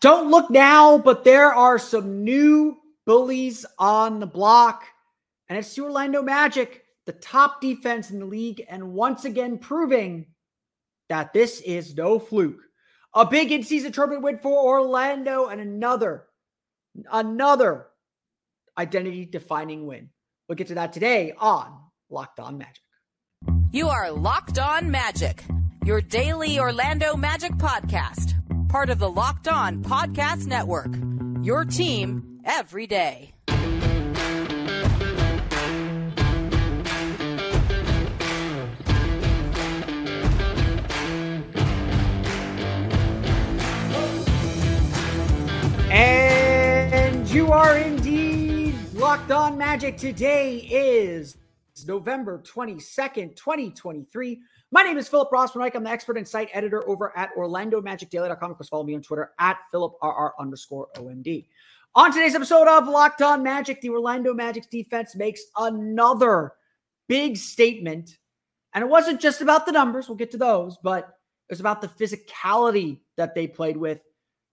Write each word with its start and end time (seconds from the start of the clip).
Don't 0.00 0.30
look 0.30 0.50
now, 0.50 0.98
but 0.98 1.24
there 1.24 1.52
are 1.52 1.78
some 1.78 2.24
new 2.24 2.76
bullies 3.06 3.64
on 3.78 4.20
the 4.20 4.26
block, 4.26 4.84
and 5.48 5.58
it's 5.58 5.74
the 5.74 5.82
Orlando 5.82 6.22
Magic, 6.22 6.84
the 7.06 7.12
top 7.12 7.60
defense 7.60 8.10
in 8.10 8.18
the 8.18 8.26
league, 8.26 8.62
and 8.68 8.92
once 8.92 9.24
again 9.24 9.58
proving 9.58 10.26
that 11.08 11.32
this 11.32 11.60
is 11.60 11.94
no 11.94 12.18
fluke. 12.18 12.60
A 13.14 13.24
big 13.24 13.52
in-season 13.52 13.92
tournament 13.92 14.22
win 14.22 14.38
for 14.38 14.64
Orlando, 14.64 15.46
and 15.46 15.60
another, 15.60 16.24
another 17.12 17.86
identity-defining 18.76 19.86
win. 19.86 20.10
We'll 20.48 20.56
get 20.56 20.66
to 20.68 20.74
that 20.74 20.92
today 20.92 21.32
on 21.38 21.78
Locked 22.10 22.40
On 22.40 22.58
Magic. 22.58 22.82
You 23.72 23.88
are 23.88 24.10
Locked 24.10 24.58
On 24.58 24.90
Magic, 24.90 25.44
your 25.84 26.00
daily 26.00 26.58
Orlando 26.58 27.16
Magic 27.16 27.52
podcast 27.52 28.34
part 28.74 28.90
of 28.90 28.98
the 28.98 29.08
Locked 29.08 29.46
On 29.46 29.84
Podcast 29.84 30.48
Network. 30.48 30.96
Your 31.44 31.64
team 31.64 32.40
every 32.44 32.88
day. 32.88 33.32
And 45.88 47.28
you 47.30 47.52
are 47.52 47.76
indeed 47.76 48.74
Locked 48.94 49.30
On 49.30 49.56
Magic. 49.56 49.98
Today 49.98 50.56
is 50.56 51.36
November 51.86 52.42
22nd, 52.44 53.36
2023. 53.36 54.40
My 54.74 54.82
name 54.82 54.98
is 54.98 55.08
Philip 55.08 55.30
Rossman-Reich. 55.30 55.76
I'm 55.76 55.84
the 55.84 55.90
expert 55.90 56.18
and 56.18 56.26
site 56.26 56.48
editor 56.52 56.82
over 56.88 57.16
at 57.16 57.32
OrlandoMagicDaily.com. 57.36 58.50
Of 58.50 58.56
course, 58.56 58.68
follow 58.68 58.82
me 58.82 58.96
on 58.96 59.02
Twitter 59.02 59.30
at 59.38 59.56
PhilipRR 59.72 60.32
underscore 60.36 60.88
OMD. 60.96 61.46
On 61.94 62.12
today's 62.12 62.34
episode 62.34 62.66
of 62.66 62.88
Locked 62.88 63.22
On 63.22 63.40
Magic, 63.40 63.80
the 63.80 63.90
Orlando 63.90 64.34
Magic's 64.34 64.66
defense 64.66 65.14
makes 65.14 65.42
another 65.56 66.54
big 67.08 67.36
statement. 67.36 68.18
And 68.72 68.82
it 68.82 68.88
wasn't 68.88 69.20
just 69.20 69.42
about 69.42 69.64
the 69.64 69.70
numbers, 69.70 70.08
we'll 70.08 70.16
get 70.16 70.32
to 70.32 70.38
those, 70.38 70.76
but 70.82 71.04
it 71.48 71.52
was 71.52 71.60
about 71.60 71.80
the 71.80 71.86
physicality 71.86 72.98
that 73.16 73.32
they 73.36 73.46
played 73.46 73.76
with. 73.76 74.02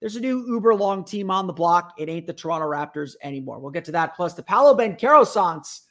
There's 0.01 0.17
a 0.17 0.21
new 0.21 0.45
uber 0.47 0.75
long 0.75 1.03
team 1.03 1.31
on 1.31 1.47
the 1.47 1.53
block. 1.53 1.95
It 1.97 2.09
ain't 2.09 2.27
the 2.27 2.33
Toronto 2.33 2.67
Raptors 2.67 3.15
anymore. 3.23 3.57
We'll 3.57 3.71
get 3.71 3.85
to 3.85 3.91
that. 3.93 4.15
Plus, 4.15 4.35
the 4.35 4.43
Paolo 4.43 4.77
Banchero 4.77 5.25
Sans 5.25 5.81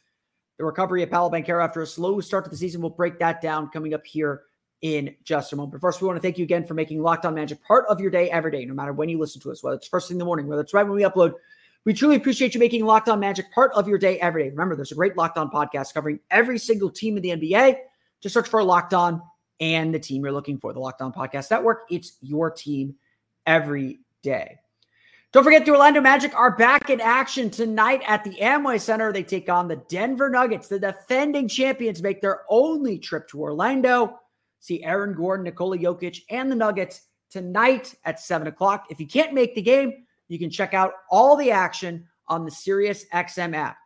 the 0.61 0.67
recovery 0.67 1.03
of 1.03 1.11
Paolo 1.11 1.31
Banchero 1.31 1.65
after 1.65 1.81
a 1.81 1.87
slow 1.87 2.21
start 2.21 2.45
to 2.45 2.51
the 2.51 2.57
season. 2.57 2.83
We'll 2.83 2.91
break 2.91 3.19
that 3.19 3.41
down 3.41 3.71
coming 3.71 3.95
up 3.95 4.07
here 4.07 4.43
in 4.83 5.15
just 5.25 5.55
a 5.55 5.57
moment. 5.57 5.73
But 5.73 5.81
first, 5.81 6.03
we 6.03 6.07
want 6.07 6.19
to 6.19 6.23
thank 6.23 6.37
you 6.37 6.45
again 6.45 6.67
for 6.67 6.75
making 6.75 7.03
Locked 7.03 7.25
On 7.25 7.35
Magic 7.35 7.65
part 7.65 7.87
of 7.89 7.99
your 7.99 8.11
day 8.11 8.31
every 8.31 8.51
day, 8.51 8.67
no 8.67 8.75
matter 8.75 8.93
when 8.93 9.09
you 9.09 9.19
listen 9.19 9.41
to 9.41 9.51
us, 9.51 9.63
whether 9.63 9.77
it's 9.77 9.89
first 9.89 10.09
thing 10.09 10.17
in 10.17 10.19
the 10.19 10.27
morning, 10.27 10.47
whether 10.47 10.61
it's 10.61 10.75
right 10.75 10.83
when 10.83 10.97
we 10.97 11.03
upload. 11.03 11.33
We 11.87 11.95
truly 11.95 12.17
appreciate 12.17 12.53
you 12.53 12.61
making 12.61 12.85
Locked 12.85 13.09
On 13.09 13.19
Magic 13.19 13.51
part 13.55 13.73
of 13.73 13.89
your 13.89 13.97
day 13.97 14.21
every 14.21 14.43
day. 14.45 14.51
Remember, 14.51 14.77
there's 14.77 14.93
a 14.93 14.97
great 14.97 15.17
Locked 15.17 15.39
On 15.39 15.51
podcast 15.51 15.95
covering 15.95 16.21
every 16.31 16.59
single 16.59 16.91
team 16.91 17.17
in 17.17 17.23
the 17.23 17.31
NBA. 17.31 17.79
Just 18.21 18.35
search 18.35 18.49
for 18.49 18.63
Locked 18.63 18.93
On 18.93 19.23
and 19.61 19.95
the 19.95 19.99
team 19.99 20.23
you're 20.23 20.33
looking 20.33 20.59
for, 20.59 20.75
the 20.75 20.81
Locked 20.81 21.01
On 21.01 21.11
Podcast 21.11 21.51
Network. 21.51 21.87
It's 21.91 22.19
your 22.21 22.51
team 22.51 22.97
every 23.47 24.01
day. 24.23 24.59
Don't 25.33 25.45
forget 25.45 25.65
the 25.65 25.71
Orlando 25.71 26.01
Magic 26.01 26.35
are 26.35 26.57
back 26.57 26.91
in 26.91 27.01
action 27.01 27.51
tonight 27.51 28.03
at 28.05 28.25
the 28.25 28.35
Amway 28.41 28.81
Center. 28.81 29.13
They 29.13 29.23
take 29.23 29.49
on 29.49 29.69
the 29.69 29.77
Denver 29.89 30.29
Nuggets. 30.29 30.67
The 30.67 30.81
defending 30.81 31.47
champions 31.47 32.03
make 32.03 32.21
their 32.21 32.41
only 32.49 32.99
trip 32.99 33.29
to 33.29 33.41
Orlando. 33.41 34.19
See 34.59 34.83
Aaron 34.83 35.15
Gordon, 35.15 35.45
Nikola 35.45 35.79
Jokic, 35.79 36.23
and 36.31 36.51
the 36.51 36.57
Nuggets 36.57 37.03
tonight 37.31 37.95
at 38.05 38.19
7 38.19 38.49
o'clock. 38.49 38.87
If 38.91 38.99
you 38.99 39.07
can't 39.07 39.33
make 39.33 39.55
the 39.55 39.63
game, 39.63 40.05
you 40.27 40.37
can 40.37 40.51
check 40.51 40.75
out 40.75 40.95
all 41.11 41.37
the 41.37 41.53
action 41.53 42.09
on 42.27 42.45
the 42.45 42.51
SiriusXM 42.51 43.55
app 43.55 43.77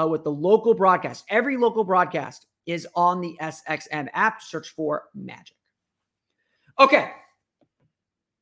uh, 0.00 0.08
with 0.08 0.24
the 0.24 0.32
local 0.32 0.72
broadcast. 0.72 1.26
Every 1.28 1.58
local 1.58 1.84
broadcast 1.84 2.46
is 2.64 2.88
on 2.94 3.20
the 3.20 3.36
SXM 3.42 4.08
app. 4.14 4.40
Search 4.40 4.70
for 4.70 5.04
Magic. 5.14 5.56
Okay. 6.78 7.10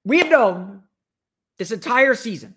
We 0.04 0.18
have 0.18 0.30
known 0.30 0.82
this 1.62 1.70
entire 1.70 2.16
season. 2.16 2.56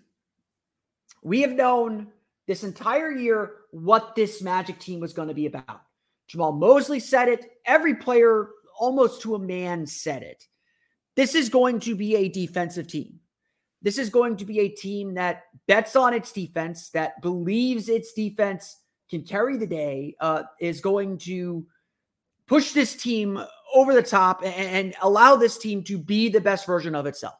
We 1.22 1.42
have 1.42 1.52
known 1.52 2.08
this 2.48 2.64
entire 2.64 3.12
year 3.12 3.52
what 3.70 4.16
this 4.16 4.42
Magic 4.42 4.80
team 4.80 4.98
was 4.98 5.12
going 5.12 5.28
to 5.28 5.34
be 5.34 5.46
about. 5.46 5.82
Jamahl 6.28 6.58
Mosley 6.58 6.98
said 6.98 7.28
it. 7.28 7.52
Every 7.64 7.94
player, 7.94 8.48
almost 8.80 9.22
to 9.22 9.36
a 9.36 9.38
man, 9.38 9.86
said 9.86 10.24
it. 10.24 10.44
This 11.14 11.36
is 11.36 11.48
going 11.48 11.78
to 11.80 11.94
be 11.94 12.16
a 12.16 12.28
defensive 12.28 12.88
team. 12.88 13.20
This 13.80 13.96
is 13.96 14.10
going 14.10 14.38
to 14.38 14.44
be 14.44 14.58
a 14.58 14.68
team 14.70 15.14
that 15.14 15.44
bets 15.68 15.94
on 15.94 16.12
its 16.12 16.32
defense, 16.32 16.90
that 16.90 17.22
believes 17.22 17.88
its 17.88 18.12
defense 18.12 18.80
can 19.08 19.22
carry 19.22 19.56
the 19.56 19.68
day, 19.68 20.16
uh, 20.20 20.42
is 20.60 20.80
going 20.80 21.18
to 21.18 21.64
push 22.48 22.72
this 22.72 22.96
team 22.96 23.40
over 23.72 23.94
the 23.94 24.02
top 24.02 24.42
and, 24.44 24.52
and 24.52 24.94
allow 25.00 25.36
this 25.36 25.58
team 25.58 25.84
to 25.84 25.96
be 25.96 26.28
the 26.28 26.40
best 26.40 26.66
version 26.66 26.96
of 26.96 27.06
itself 27.06 27.36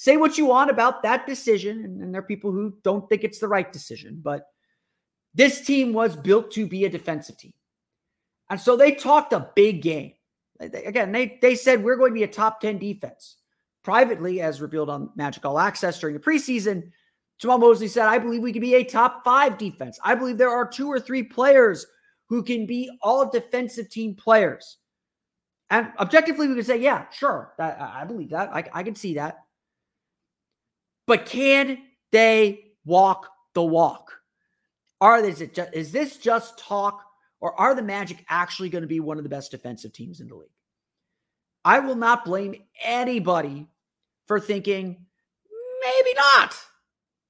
say 0.00 0.16
what 0.16 0.38
you 0.38 0.46
want 0.46 0.70
about 0.70 1.02
that 1.02 1.26
decision. 1.26 1.84
And, 1.84 2.00
and 2.00 2.14
there 2.14 2.22
are 2.22 2.26
people 2.26 2.52
who 2.52 2.72
don't 2.82 3.06
think 3.10 3.22
it's 3.22 3.38
the 3.38 3.48
right 3.48 3.70
decision, 3.70 4.18
but 4.24 4.46
this 5.34 5.60
team 5.60 5.92
was 5.92 6.16
built 6.16 6.50
to 6.52 6.66
be 6.66 6.86
a 6.86 6.88
defensive 6.88 7.36
team. 7.36 7.52
And 8.48 8.58
so 8.58 8.78
they 8.78 8.92
talked 8.92 9.34
a 9.34 9.50
big 9.54 9.82
game. 9.82 10.14
Again, 10.58 11.12
they, 11.12 11.38
they 11.42 11.54
said 11.54 11.84
we're 11.84 11.98
going 11.98 12.12
to 12.12 12.18
be 12.18 12.22
a 12.22 12.28
top 12.28 12.62
10 12.62 12.78
defense. 12.78 13.36
Privately, 13.82 14.40
as 14.40 14.62
revealed 14.62 14.88
on 14.88 15.10
Magic 15.16 15.44
All 15.44 15.58
Access 15.58 15.98
during 15.98 16.14
the 16.14 16.22
preseason, 16.22 16.92
Jamahl 17.42 17.60
Mosley 17.60 17.88
said, 17.88 18.06
I 18.06 18.16
believe 18.16 18.40
we 18.40 18.54
can 18.54 18.62
be 18.62 18.76
a 18.76 18.84
top 18.84 19.22
five 19.22 19.58
defense. 19.58 20.00
I 20.02 20.14
believe 20.14 20.38
there 20.38 20.48
are 20.48 20.66
two 20.66 20.88
or 20.88 20.98
three 20.98 21.24
players 21.24 21.84
who 22.30 22.42
can 22.42 22.64
be 22.64 22.90
all 23.02 23.30
defensive 23.30 23.90
team 23.90 24.14
players. 24.14 24.78
And 25.68 25.92
objectively, 25.98 26.48
we 26.48 26.54
could 26.54 26.66
say, 26.66 26.80
yeah, 26.80 27.04
sure. 27.10 27.52
That, 27.58 27.78
I 27.78 28.04
believe 28.04 28.30
that. 28.30 28.48
I, 28.48 28.64
I 28.72 28.82
can 28.82 28.94
see 28.94 29.14
that. 29.16 29.40
But 31.10 31.26
can 31.26 31.78
they 32.12 32.66
walk 32.84 33.28
the 33.54 33.64
walk? 33.64 34.12
Are 35.00 35.20
this 35.20 35.42
just, 35.52 35.74
is 35.74 35.90
this 35.90 36.18
just 36.18 36.56
talk, 36.56 37.02
or 37.40 37.58
are 37.58 37.74
the 37.74 37.82
Magic 37.82 38.24
actually 38.28 38.68
going 38.68 38.82
to 38.82 38.86
be 38.86 39.00
one 39.00 39.16
of 39.16 39.24
the 39.24 39.28
best 39.28 39.50
defensive 39.50 39.92
teams 39.92 40.20
in 40.20 40.28
the 40.28 40.36
league? 40.36 40.52
I 41.64 41.80
will 41.80 41.96
not 41.96 42.24
blame 42.24 42.54
anybody 42.80 43.66
for 44.28 44.38
thinking 44.38 45.04
maybe 45.82 46.14
not, 46.14 46.56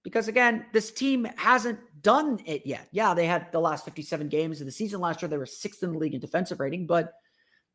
because 0.05 0.29
again, 0.29 0.67
this 0.75 0.91
team 0.91 1.27
hasn't 1.37 1.79
done 2.03 2.39
it 2.45 2.67
yet. 2.67 2.87
Yeah, 2.93 3.15
they 3.15 3.25
had 3.25 3.51
the 3.51 3.61
last 3.61 3.87
57 3.87 4.29
games 4.29 4.61
of 4.61 4.67
the 4.67 4.73
season 4.73 5.01
last 5.01 5.23
year. 5.23 5.31
They 5.31 5.39
were 5.39 5.47
sixth 5.47 5.83
in 5.83 5.93
the 5.93 5.99
league 5.99 6.13
in 6.13 6.21
defensive 6.21 6.61
rating, 6.61 6.87
but 6.87 7.15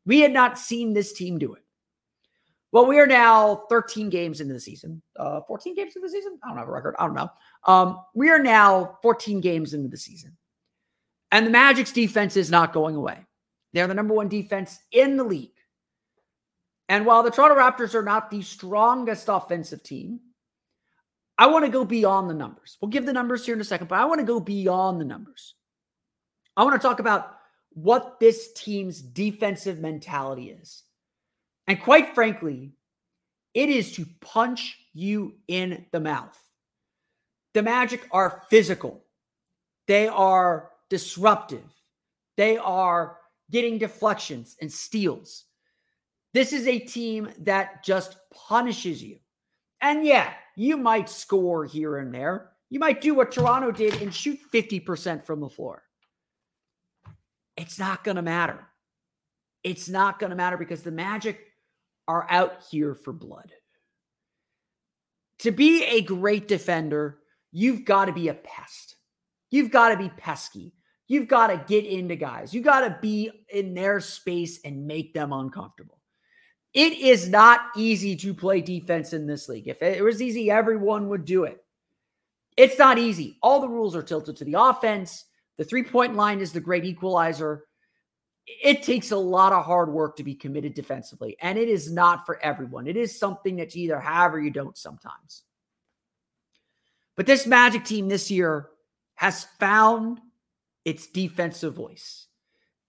we 0.04 0.20
had 0.20 0.32
not 0.32 0.56
seen 0.56 0.92
this 0.92 1.12
team 1.12 1.36
do 1.36 1.54
it. 1.54 1.64
Well, 2.72 2.86
we 2.86 2.98
are 2.98 3.06
now 3.06 3.64
13 3.70 4.10
games 4.10 4.40
into 4.40 4.52
the 4.52 4.60
season. 4.60 5.00
Uh, 5.18 5.40
14 5.46 5.74
games 5.74 5.94
into 5.96 6.06
the 6.06 6.12
season? 6.12 6.38
I 6.44 6.48
don't 6.48 6.58
have 6.58 6.68
a 6.68 6.72
record. 6.72 6.94
I 6.98 7.06
don't 7.06 7.14
know. 7.14 7.30
Um, 7.64 8.00
we 8.14 8.28
are 8.30 8.42
now 8.42 8.98
14 9.02 9.40
games 9.40 9.72
into 9.72 9.88
the 9.88 9.96
season. 9.96 10.36
And 11.32 11.46
the 11.46 11.50
Magic's 11.50 11.92
defense 11.92 12.36
is 12.36 12.50
not 12.50 12.72
going 12.72 12.96
away. 12.96 13.24
They're 13.72 13.86
the 13.86 13.94
number 13.94 14.14
one 14.14 14.28
defense 14.28 14.78
in 14.92 15.16
the 15.16 15.24
league. 15.24 15.50
And 16.88 17.04
while 17.04 17.22
the 17.22 17.30
Toronto 17.30 17.56
Raptors 17.56 17.94
are 17.94 18.02
not 18.02 18.30
the 18.30 18.42
strongest 18.42 19.28
offensive 19.28 19.82
team, 19.82 20.20
I 21.38 21.46
want 21.46 21.64
to 21.64 21.70
go 21.70 21.84
beyond 21.84 22.30
the 22.30 22.34
numbers. 22.34 22.78
We'll 22.80 22.90
give 22.90 23.06
the 23.06 23.12
numbers 23.12 23.44
here 23.44 23.54
in 23.54 23.60
a 23.60 23.64
second, 23.64 23.88
but 23.88 23.98
I 23.98 24.04
want 24.04 24.20
to 24.20 24.26
go 24.26 24.40
beyond 24.40 25.00
the 25.00 25.04
numbers. 25.04 25.54
I 26.56 26.64
want 26.64 26.80
to 26.80 26.86
talk 26.86 27.00
about 27.00 27.36
what 27.70 28.18
this 28.20 28.52
team's 28.54 29.02
defensive 29.02 29.78
mentality 29.78 30.50
is. 30.50 30.84
And 31.66 31.80
quite 31.80 32.14
frankly, 32.14 32.72
it 33.54 33.68
is 33.68 33.92
to 33.92 34.06
punch 34.20 34.78
you 34.92 35.34
in 35.48 35.86
the 35.92 36.00
mouth. 36.00 36.38
The 37.54 37.62
Magic 37.62 38.06
are 38.12 38.42
physical, 38.50 39.04
they 39.86 40.08
are 40.08 40.70
disruptive, 40.90 41.64
they 42.36 42.58
are 42.58 43.18
getting 43.50 43.78
deflections 43.78 44.56
and 44.60 44.70
steals. 44.70 45.44
This 46.34 46.52
is 46.52 46.66
a 46.66 46.78
team 46.78 47.30
that 47.40 47.82
just 47.82 48.18
punishes 48.30 49.02
you. 49.02 49.18
And 49.80 50.04
yeah, 50.04 50.34
you 50.56 50.76
might 50.76 51.08
score 51.08 51.64
here 51.64 51.98
and 51.98 52.12
there. 52.12 52.50
You 52.68 52.80
might 52.80 53.00
do 53.00 53.14
what 53.14 53.32
Toronto 53.32 53.70
did 53.70 54.02
and 54.02 54.12
shoot 54.12 54.38
50% 54.52 55.24
from 55.24 55.40
the 55.40 55.48
floor. 55.48 55.82
It's 57.56 57.78
not 57.78 58.04
going 58.04 58.16
to 58.16 58.22
matter. 58.22 58.66
It's 59.62 59.88
not 59.88 60.18
going 60.18 60.30
to 60.30 60.36
matter 60.36 60.56
because 60.56 60.82
the 60.82 60.90
Magic 60.90 61.40
are 62.08 62.26
out 62.30 62.64
here 62.70 62.94
for 62.94 63.12
blood. 63.12 63.52
To 65.40 65.50
be 65.50 65.84
a 65.84 66.02
great 66.02 66.48
defender, 66.48 67.18
you've 67.52 67.84
got 67.84 68.06
to 68.06 68.12
be 68.12 68.28
a 68.28 68.34
pest. 68.34 68.96
You've 69.50 69.70
got 69.70 69.90
to 69.90 69.96
be 69.96 70.08
pesky. 70.16 70.72
You've 71.08 71.28
got 71.28 71.48
to 71.48 71.64
get 71.68 71.84
into 71.84 72.16
guys. 72.16 72.52
You 72.52 72.62
got 72.62 72.80
to 72.80 72.98
be 73.00 73.30
in 73.50 73.74
their 73.74 74.00
space 74.00 74.60
and 74.64 74.86
make 74.86 75.14
them 75.14 75.32
uncomfortable. 75.32 76.00
It 76.74 76.94
is 76.94 77.28
not 77.28 77.60
easy 77.76 78.16
to 78.16 78.34
play 78.34 78.60
defense 78.60 79.12
in 79.12 79.26
this 79.26 79.48
league. 79.48 79.68
If 79.68 79.82
it 79.82 80.02
was 80.02 80.20
easy, 80.20 80.50
everyone 80.50 81.08
would 81.08 81.24
do 81.24 81.44
it. 81.44 81.64
It's 82.56 82.78
not 82.78 82.98
easy. 82.98 83.38
All 83.42 83.60
the 83.60 83.68
rules 83.68 83.94
are 83.94 84.02
tilted 84.02 84.36
to 84.36 84.44
the 84.44 84.60
offense. 84.60 85.24
The 85.58 85.64
three 85.64 85.84
point 85.84 86.16
line 86.16 86.40
is 86.40 86.52
the 86.52 86.60
great 86.60 86.84
equalizer. 86.84 87.65
It 88.46 88.82
takes 88.82 89.10
a 89.10 89.16
lot 89.16 89.52
of 89.52 89.64
hard 89.64 89.90
work 89.90 90.16
to 90.16 90.24
be 90.24 90.34
committed 90.34 90.74
defensively, 90.74 91.36
and 91.40 91.58
it 91.58 91.68
is 91.68 91.90
not 91.90 92.24
for 92.24 92.40
everyone. 92.42 92.86
It 92.86 92.96
is 92.96 93.18
something 93.18 93.56
that 93.56 93.74
you 93.74 93.84
either 93.84 94.00
have 94.00 94.32
or 94.34 94.40
you 94.40 94.50
don't 94.50 94.76
sometimes. 94.76 95.42
But 97.16 97.26
this 97.26 97.46
Magic 97.46 97.84
team 97.84 98.08
this 98.08 98.30
year 98.30 98.68
has 99.14 99.44
found 99.58 100.20
its 100.84 101.08
defensive 101.08 101.74
voice. 101.74 102.28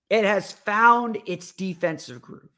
It 0.09 0.25
has 0.25 0.51
found 0.51 1.17
its 1.25 1.51
defensive 1.51 2.21
groove. 2.21 2.49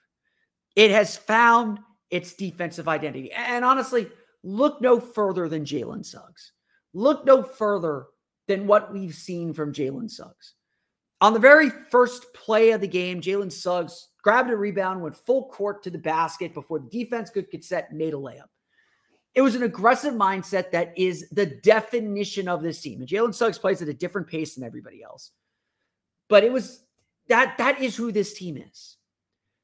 It 0.76 0.92
has 0.92 1.16
found 1.16 1.80
its 2.10 2.34
defensive 2.34 2.88
identity. 2.88 3.32
And 3.32 3.64
honestly, 3.64 4.10
look 4.44 4.82
no 4.82 5.00
further 5.00 5.48
than 5.48 5.64
Jalen 5.64 6.06
Suggs. 6.06 6.52
Look 6.94 7.26
no 7.26 7.44
further 7.44 8.08
than 8.48 8.68
what 8.68 8.92
we've 8.92 9.14
seen 9.14 9.54
from 9.54 9.74
Jalen 9.74 10.10
Suggs. 10.10 10.56
On 11.22 11.34
the 11.34 11.40
very 11.40 11.70
first 11.70 12.34
play 12.34 12.72
of 12.72 12.82
the 12.82 12.88
game, 12.88 13.22
Jalen 13.22 13.52
Suggs 13.52 14.10
grabbed 14.22 14.50
a 14.50 14.56
rebound, 14.56 15.02
went 15.02 15.16
full 15.16 15.50
court 15.50 15.84
to 15.84 15.90
the 15.90 15.98
basket 15.98 16.54
before 16.54 16.80
the 16.80 16.90
defense 16.90 17.30
could 17.30 17.50
get 17.52 17.64
set, 17.64 17.94
made 17.94 18.14
a 18.14 18.18
layup. 18.18 18.48
It 19.36 19.42
was 19.42 19.56
an 19.56 19.64
aggressive 19.64 20.14
mindset 20.14 20.72
that 20.72 20.94
is 20.98 21.30
the 21.30 21.46
definition 21.46 22.48
of 22.48 22.64
this 22.64 22.82
team. 22.82 23.00
And 23.00 23.10
Jalen 23.10 23.36
Suggs 23.36 23.60
plays 23.60 23.82
at 23.82 23.88
a 23.88 23.94
different 23.94 24.28
pace 24.28 24.56
than 24.56 24.64
everybody 24.64 25.04
else. 25.04 25.32
But 26.30 26.44
it 26.44 26.52
was 26.52 26.84
that 27.28 27.58
that 27.58 27.82
is 27.82 27.96
who 27.96 28.12
this 28.12 28.34
team 28.34 28.58
is. 28.58 28.98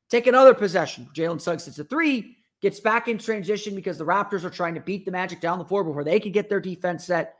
Take 0.10 0.28
another 0.28 0.54
possession. 0.54 1.10
Jalen 1.16 1.42
Suggs 1.42 1.66
hits 1.66 1.80
a 1.80 1.84
three, 1.84 2.38
gets 2.62 2.80
back 2.80 3.08
in 3.08 3.18
transition 3.18 3.76
because 3.76 3.98
the 3.98 4.06
Raptors 4.06 4.44
are 4.44 4.50
trying 4.50 4.76
to 4.76 4.82
beat 4.82 5.04
the 5.04 5.12
Magic 5.12 5.42
down 5.42 5.58
the 5.58 5.66
floor 5.66 5.84
before 5.84 6.04
they 6.04 6.20
can 6.20 6.32
get 6.32 6.48
their 6.48 6.60
defense 6.60 7.06
set. 7.06 7.36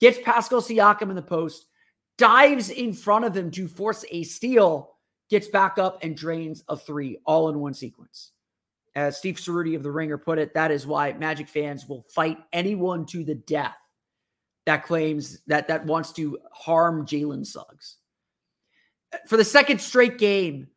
Gets 0.00 0.18
Pascal 0.24 0.60
Siakam 0.60 1.10
in 1.10 1.16
the 1.16 1.22
post, 1.22 1.66
dives 2.18 2.70
in 2.70 2.92
front 2.92 3.24
of 3.24 3.36
him 3.36 3.50
to 3.52 3.68
force 3.68 4.04
a 4.10 4.22
steal, 4.22 4.94
gets 5.30 5.48
back 5.48 5.78
up 5.78 6.02
and 6.02 6.16
drains 6.16 6.62
a 6.68 6.76
three 6.76 7.18
all 7.26 7.48
in 7.48 7.58
one 7.58 7.74
sequence. 7.74 8.32
As 8.94 9.18
Steve 9.18 9.36
Ceruti 9.36 9.76
of 9.76 9.82
The 9.82 9.90
Ringer 9.90 10.16
put 10.16 10.38
it, 10.38 10.54
that 10.54 10.70
is 10.70 10.86
why 10.86 11.12
Magic 11.12 11.48
fans 11.48 11.86
will 11.86 12.02
fight 12.14 12.38
anyone 12.52 13.04
to 13.06 13.24
the 13.24 13.34
death 13.34 13.76
that 14.64 14.84
claims 14.84 15.38
that 15.46 15.68
that 15.68 15.84
wants 15.84 16.12
to 16.12 16.38
harm 16.52 17.06
Jalen 17.06 17.46
Suggs. 17.46 17.96
For 19.28 19.36
the 19.36 19.44
second 19.44 19.80
straight 19.80 20.18
game, 20.18 20.68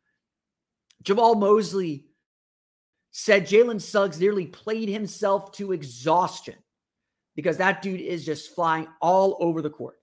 Jamahl 1.02 1.38
Mosley 1.38 2.04
said 3.10 3.46
Jalen 3.46 3.80
Suggs 3.80 4.20
nearly 4.20 4.46
played 4.46 4.88
himself 4.88 5.50
to 5.52 5.72
exhaustion 5.72 6.54
because 7.34 7.56
that 7.56 7.82
dude 7.82 8.00
is 8.00 8.24
just 8.24 8.54
flying 8.54 8.86
all 9.00 9.36
over 9.40 9.62
the 9.62 9.70
court. 9.70 9.99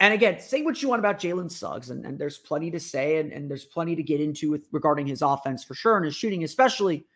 And 0.00 0.12
again, 0.12 0.40
say 0.40 0.62
what 0.62 0.82
you 0.82 0.88
want 0.88 0.98
about 0.98 1.18
Jalen 1.18 1.50
Suggs, 1.50 1.90
and, 1.90 2.04
and 2.04 2.18
there's 2.18 2.38
plenty 2.38 2.70
to 2.70 2.80
say, 2.80 3.18
and, 3.18 3.32
and 3.32 3.50
there's 3.50 3.64
plenty 3.64 3.96
to 3.96 4.02
get 4.02 4.20
into 4.20 4.50
with 4.50 4.66
regarding 4.70 5.06
his 5.06 5.22
offense 5.22 5.64
for 5.64 5.74
sure, 5.74 5.96
and 5.96 6.04
his 6.04 6.14
shooting 6.14 6.44
especially. 6.44 7.06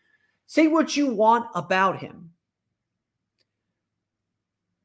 Say 0.47 0.67
what 0.67 0.97
you 0.97 1.13
want 1.13 1.45
about 1.53 1.99
him. 1.99 2.31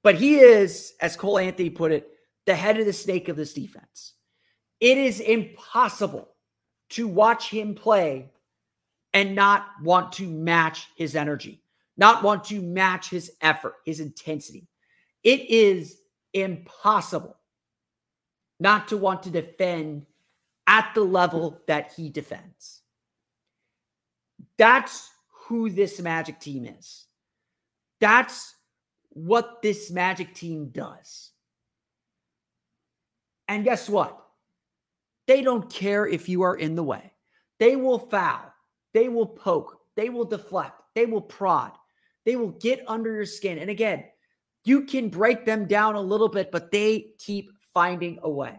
But 0.02 0.14
he 0.14 0.37
is, 0.37 0.93
as 1.00 1.16
Cole 1.16 1.38
Anthony 1.38 1.70
put 1.70 1.90
it, 1.90 2.10
the 2.44 2.54
head 2.54 2.78
of 2.78 2.87
the 2.87 2.93
snake 2.93 3.28
of 3.28 3.37
this 3.37 3.54
defense. 3.54 4.12
It 4.78 4.98
is 4.98 5.20
impossible 5.20 6.28
to 6.90 7.08
watch 7.08 7.50
him 7.50 7.75
play 7.75 8.31
and 9.14 9.34
not 9.34 9.66
want 9.82 10.12
to 10.12 10.28
match 10.28 10.88
his 10.94 11.16
energy, 11.16 11.62
not 11.96 12.22
want 12.22 12.44
to 12.44 12.60
match 12.60 13.08
his 13.08 13.32
effort, 13.40 13.76
his 13.84 13.98
intensity. 14.00 14.69
It 15.25 15.40
is 15.48 15.96
impossible 16.34 17.37
not 18.58 18.88
to 18.88 18.97
want 18.97 19.23
to 19.25 19.31
defend 19.31 20.06
at 20.67 20.93
the 20.94 21.03
level 21.03 21.61
that 21.67 21.93
he 21.97 22.11
defends. 22.11 22.82
That's 24.58 25.11
who 25.47 25.70
this 25.70 26.00
Magic 26.00 26.41
team 26.41 26.67
is. 26.67 27.06
That's 28.00 28.55
what 29.11 29.62
this 29.62 29.91
Magic 29.91 30.35
team 30.35 30.69
does. 30.69 31.31
And 33.49 33.64
guess 33.64 33.88
what? 33.88 34.20
They 35.26 35.43
don't 35.43 35.70
care 35.70 36.06
if 36.06 36.29
you 36.29 36.43
are 36.43 36.56
in 36.56 36.75
the 36.75 36.82
way. 36.82 37.12
They 37.58 37.76
will 37.76 37.99
foul. 37.99 38.53
They 38.93 39.08
will 39.08 39.26
poke. 39.26 39.79
They 39.97 40.08
will 40.08 40.25
deflect. 40.25 40.81
They 40.94 41.06
will 41.06 41.20
prod. 41.20 41.73
They 42.25 42.37
will 42.37 42.50
get 42.50 42.85
under 42.87 43.12
your 43.12 43.26
skin. 43.26 43.58
And 43.58 43.70
again, 43.70 44.05
you 44.64 44.82
can 44.85 45.08
break 45.08 45.44
them 45.44 45.67
down 45.67 45.94
a 45.94 46.00
little 46.00 46.29
bit, 46.29 46.50
but 46.50 46.70
they 46.70 47.12
keep 47.19 47.53
finding 47.76 48.19
a 48.23 48.31
way. 48.31 48.58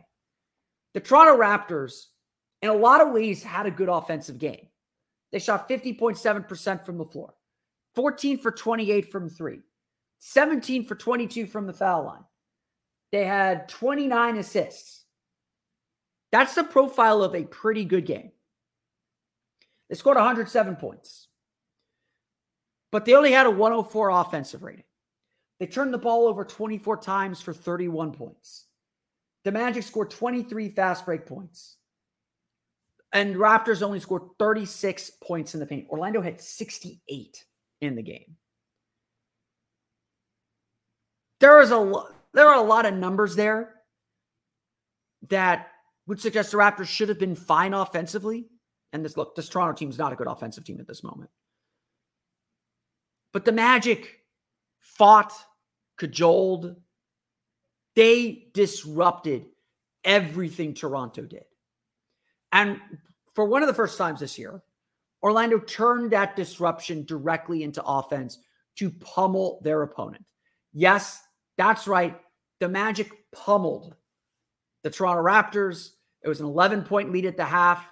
The 0.93 0.99
Toronto 0.99 1.41
Raptors, 1.41 2.03
in 2.61 2.69
a 2.69 2.73
lot 2.73 3.01
of 3.01 3.11
ways, 3.11 3.41
had 3.41 3.65
a 3.65 3.71
good 3.71 3.89
offensive 3.89 4.37
game. 4.37 4.67
They 5.31 5.39
shot 5.39 5.67
50.7% 5.67 6.85
from 6.85 6.99
the 6.99 7.03
floor, 7.03 7.33
14 7.95 8.37
for 8.37 8.51
28 8.51 9.11
from 9.11 9.27
three, 9.27 9.61
17 10.19 10.85
for 10.85 10.93
22 10.93 11.47
from 11.47 11.65
the 11.65 11.73
foul 11.73 12.05
line. 12.05 12.25
They 13.11 13.25
had 13.25 13.67
29 13.69 14.37
assists. 14.37 15.05
That's 16.31 16.53
the 16.53 16.63
profile 16.63 17.23
of 17.23 17.33
a 17.33 17.43
pretty 17.43 17.85
good 17.85 18.05
game. 18.05 18.29
They 19.89 19.95
scored 19.95 20.17
107 20.17 20.75
points, 20.75 21.27
but 22.91 23.05
they 23.05 23.15
only 23.15 23.31
had 23.31 23.47
a 23.47 23.51
104 23.51 24.09
offensive 24.11 24.61
rating. 24.61 24.83
They 25.59 25.65
turned 25.65 25.91
the 25.91 25.97
ball 25.97 26.27
over 26.27 26.45
24 26.45 26.97
times 26.97 27.41
for 27.41 27.51
31 27.51 28.11
points. 28.11 28.66
The 29.47 29.53
Magic 29.53 29.83
scored 29.83 30.09
23 30.09 30.67
fast 30.67 31.05
break 31.05 31.25
points. 31.25 31.77
And 33.13 33.37
Raptors 33.37 33.81
only 33.81 34.01
scored 34.01 34.23
36 34.39 35.09
points 35.23 35.53
in 35.53 35.61
the 35.61 35.65
paint. 35.65 35.87
Orlando 35.89 36.19
had 36.19 36.41
68 36.41 37.45
in 37.79 37.95
the 37.95 38.01
game. 38.01 38.35
There 41.39 41.61
is 41.61 41.71
a 41.71 41.93
there 42.33 42.49
are 42.49 42.57
a 42.57 42.61
lot 42.61 42.85
of 42.85 42.95
numbers 42.95 43.37
there 43.37 43.75
that 45.29 45.69
would 46.07 46.19
suggest 46.19 46.51
the 46.51 46.57
Raptors 46.57 46.87
should 46.87 47.07
have 47.07 47.17
been 47.17 47.33
fine 47.33 47.73
offensively. 47.73 48.49
And 48.91 49.05
this 49.05 49.15
look, 49.15 49.33
this 49.37 49.47
Toronto 49.47 49.77
team 49.77 49.89
is 49.89 49.97
not 49.97 50.11
a 50.11 50.17
good 50.17 50.27
offensive 50.27 50.65
team 50.65 50.81
at 50.81 50.87
this 50.87 51.05
moment. 51.05 51.29
But 53.31 53.45
the 53.45 53.53
Magic 53.53 54.25
fought, 54.81 55.31
cajoled, 55.95 56.75
they 57.97 58.47
disrupted 58.53 59.47
everything 60.03 60.75
Toronto 60.75 61.23
did. 61.23 61.45
And 62.51 62.79
for 63.33 63.45
one 63.45 63.63
of 63.63 63.67
the 63.67 63.73
first 63.73 63.97
times 63.97 64.19
this 64.19 64.37
year, 64.37 64.61
Orlando 65.23 65.57
turned 65.57 66.11
that 66.11 66.35
disruption 66.35 67.05
directly 67.05 67.63
into 67.63 67.83
offense 67.83 68.37
to 68.75 68.91
pummel 68.91 69.59
their 69.63 69.81
opponent. 69.81 70.23
Yes, 70.73 71.23
that's 71.57 71.87
right. 71.87 72.21
The 72.59 72.69
Magic 72.69 73.11
pummeled 73.31 73.95
the 74.83 74.91
Toronto 74.91 75.23
Raptors. 75.23 75.93
It 76.21 76.29
was 76.29 76.39
an 76.39 76.45
11 76.45 76.83
point 76.83 77.11
lead 77.11 77.25
at 77.25 77.35
the 77.35 77.45
half. 77.45 77.83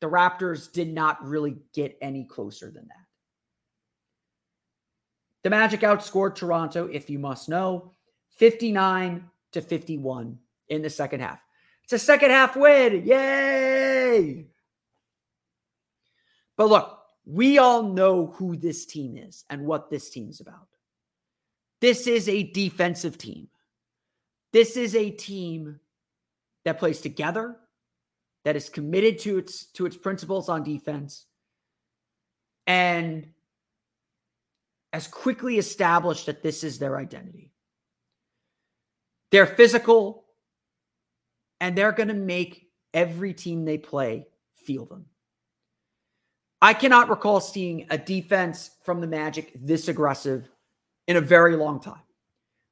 The 0.00 0.10
Raptors 0.10 0.72
did 0.72 0.92
not 0.92 1.24
really 1.24 1.54
get 1.72 1.96
any 2.02 2.24
closer 2.24 2.66
than 2.66 2.88
that. 2.88 3.06
The 5.44 5.50
Magic 5.50 5.82
outscored 5.82 6.34
Toronto, 6.34 6.86
if 6.86 7.08
you 7.08 7.20
must 7.20 7.48
know, 7.48 7.92
59 8.30 9.28
to 9.52 9.60
51 9.60 10.38
in 10.68 10.82
the 10.82 10.90
second 10.90 11.20
half. 11.20 11.40
It's 11.84 11.92
a 11.92 11.98
second 11.98 12.30
half 12.30 12.56
win. 12.56 13.04
Yay! 13.04 14.46
But 16.56 16.68
look, 16.68 16.98
we 17.24 17.58
all 17.58 17.82
know 17.82 18.26
who 18.26 18.56
this 18.56 18.86
team 18.86 19.16
is 19.16 19.44
and 19.50 19.66
what 19.66 19.90
this 19.90 20.10
team's 20.10 20.40
about. 20.40 20.68
This 21.80 22.06
is 22.06 22.28
a 22.28 22.44
defensive 22.44 23.18
team. 23.18 23.48
This 24.52 24.76
is 24.76 24.94
a 24.94 25.10
team 25.10 25.80
that 26.64 26.78
plays 26.78 27.00
together, 27.00 27.56
that 28.44 28.56
is 28.56 28.68
committed 28.68 29.18
to 29.20 29.38
its 29.38 29.66
to 29.72 29.86
its 29.86 29.96
principles 29.96 30.48
on 30.48 30.62
defense, 30.62 31.26
and 32.66 33.28
as 34.92 35.06
quickly 35.08 35.58
established 35.58 36.26
that 36.26 36.42
this 36.42 36.62
is 36.62 36.78
their 36.78 36.98
identity. 36.98 37.51
They're 39.32 39.46
physical, 39.46 40.24
and 41.60 41.76
they're 41.76 41.92
going 41.92 42.08
to 42.08 42.14
make 42.14 42.68
every 42.94 43.34
team 43.34 43.64
they 43.64 43.78
play 43.78 44.26
feel 44.54 44.84
them. 44.84 45.06
I 46.60 46.74
cannot 46.74 47.08
recall 47.08 47.40
seeing 47.40 47.86
a 47.90 47.98
defense 47.98 48.70
from 48.84 49.00
the 49.00 49.06
Magic 49.08 49.52
this 49.56 49.88
aggressive 49.88 50.48
in 51.08 51.16
a 51.16 51.20
very 51.20 51.56
long 51.56 51.80
time. 51.80 52.02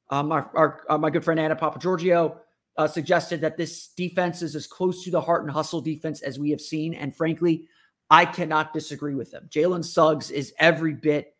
Um, 0.09 0.31
our, 0.31 0.49
our 0.55 0.83
uh, 0.89 0.97
my 0.97 1.09
good 1.09 1.25
friend 1.25 1.39
Anna 1.39 1.55
Papa 1.55 1.79
Giorgio 1.79 2.39
uh, 2.77 2.87
suggested 2.87 3.41
that 3.41 3.57
this 3.57 3.89
defense 3.89 4.41
is 4.41 4.55
as 4.55 4.67
close 4.67 5.03
to 5.03 5.11
the 5.11 5.19
heart 5.19 5.43
and 5.43 5.51
hustle 5.51 5.81
defense 5.81 6.21
as 6.21 6.39
we 6.39 6.51
have 6.51 6.61
seen. 6.61 6.93
And 6.93 7.15
frankly, 7.15 7.67
I 8.09 8.25
cannot 8.25 8.73
disagree 8.73 9.15
with 9.15 9.31
them. 9.31 9.49
Jalen 9.49 9.83
Suggs 9.83 10.31
is 10.31 10.53
every 10.59 10.93
bit 10.93 11.35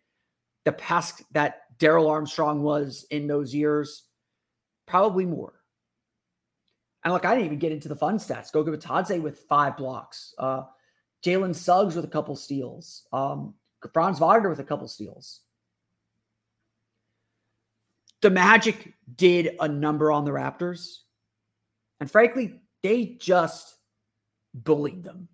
the 0.65 0.71
past 0.71 1.23
that 1.31 1.77
Darrell 1.79 2.09
Armstrong 2.09 2.63
was 2.63 3.05
in 3.11 3.27
those 3.27 3.53
years, 3.53 4.03
probably 4.91 5.25
more. 5.25 5.53
And 7.03 7.13
look, 7.13 7.25
I 7.25 7.33
didn't 7.33 7.45
even 7.45 7.59
get 7.59 7.71
into 7.71 7.87
the 7.87 7.95
fun 7.95 8.17
stats. 8.17 8.51
Goga 8.51 8.77
Bitadze 8.77 9.21
with 9.21 9.39
five 9.49 9.77
blocks. 9.77 10.35
Uh, 10.37 10.63
Jalen 11.25 11.55
Suggs 11.55 11.95
with 11.95 12.03
a 12.05 12.09
couple 12.09 12.35
steals. 12.35 13.07
Um, 13.13 13.55
Franz 13.93 14.19
Wagner 14.19 14.49
with 14.49 14.59
a 14.59 14.65
couple 14.65 14.87
steals. 14.87 15.39
The 18.21 18.29
Magic 18.29 18.93
did 19.15 19.55
a 19.59 19.67
number 19.67 20.11
on 20.11 20.25
the 20.25 20.31
Raptors. 20.31 20.97
And 21.99 22.11
frankly, 22.11 22.59
they 22.83 23.17
just 23.19 23.73
bullied 24.53 25.03
them. 25.03 25.29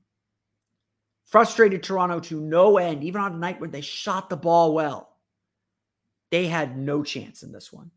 Frustrated 1.26 1.84
Toronto 1.84 2.20
to 2.22 2.40
no 2.40 2.78
end, 2.78 3.04
even 3.04 3.20
on 3.20 3.34
a 3.34 3.38
night 3.38 3.60
when 3.60 3.72
they 3.72 3.82
shot 3.82 4.30
the 4.30 4.38
ball 4.38 4.74
well. 4.74 5.18
They 6.32 6.46
had 6.46 6.78
no 6.78 7.04
chance 7.04 7.42
in 7.42 7.52
this 7.52 7.74
one. 7.74 7.92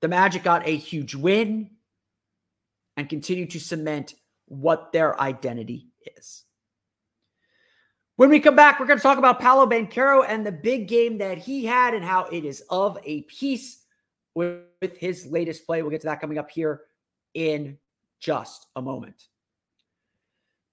The 0.00 0.08
Magic 0.08 0.42
got 0.42 0.66
a 0.66 0.76
huge 0.76 1.14
win 1.14 1.70
and 2.96 3.08
continue 3.08 3.46
to 3.46 3.60
cement 3.60 4.14
what 4.46 4.92
their 4.92 5.20
identity 5.20 5.88
is. 6.16 6.44
When 8.16 8.30
we 8.30 8.40
come 8.40 8.56
back, 8.56 8.80
we're 8.80 8.86
going 8.86 8.98
to 8.98 9.02
talk 9.02 9.18
about 9.18 9.38
Paolo 9.38 9.66
Banchero 9.66 10.24
and 10.26 10.44
the 10.44 10.52
big 10.52 10.88
game 10.88 11.18
that 11.18 11.38
he 11.38 11.64
had 11.64 11.94
and 11.94 12.04
how 12.04 12.24
it 12.24 12.44
is 12.44 12.62
of 12.70 12.98
a 13.04 13.22
piece 13.22 13.84
with, 14.34 14.62
with 14.82 14.96
his 14.96 15.26
latest 15.26 15.66
play. 15.66 15.82
We'll 15.82 15.92
get 15.92 16.00
to 16.00 16.08
that 16.08 16.20
coming 16.20 16.38
up 16.38 16.50
here 16.50 16.82
in 17.34 17.78
just 18.18 18.66
a 18.74 18.82
moment. 18.82 19.22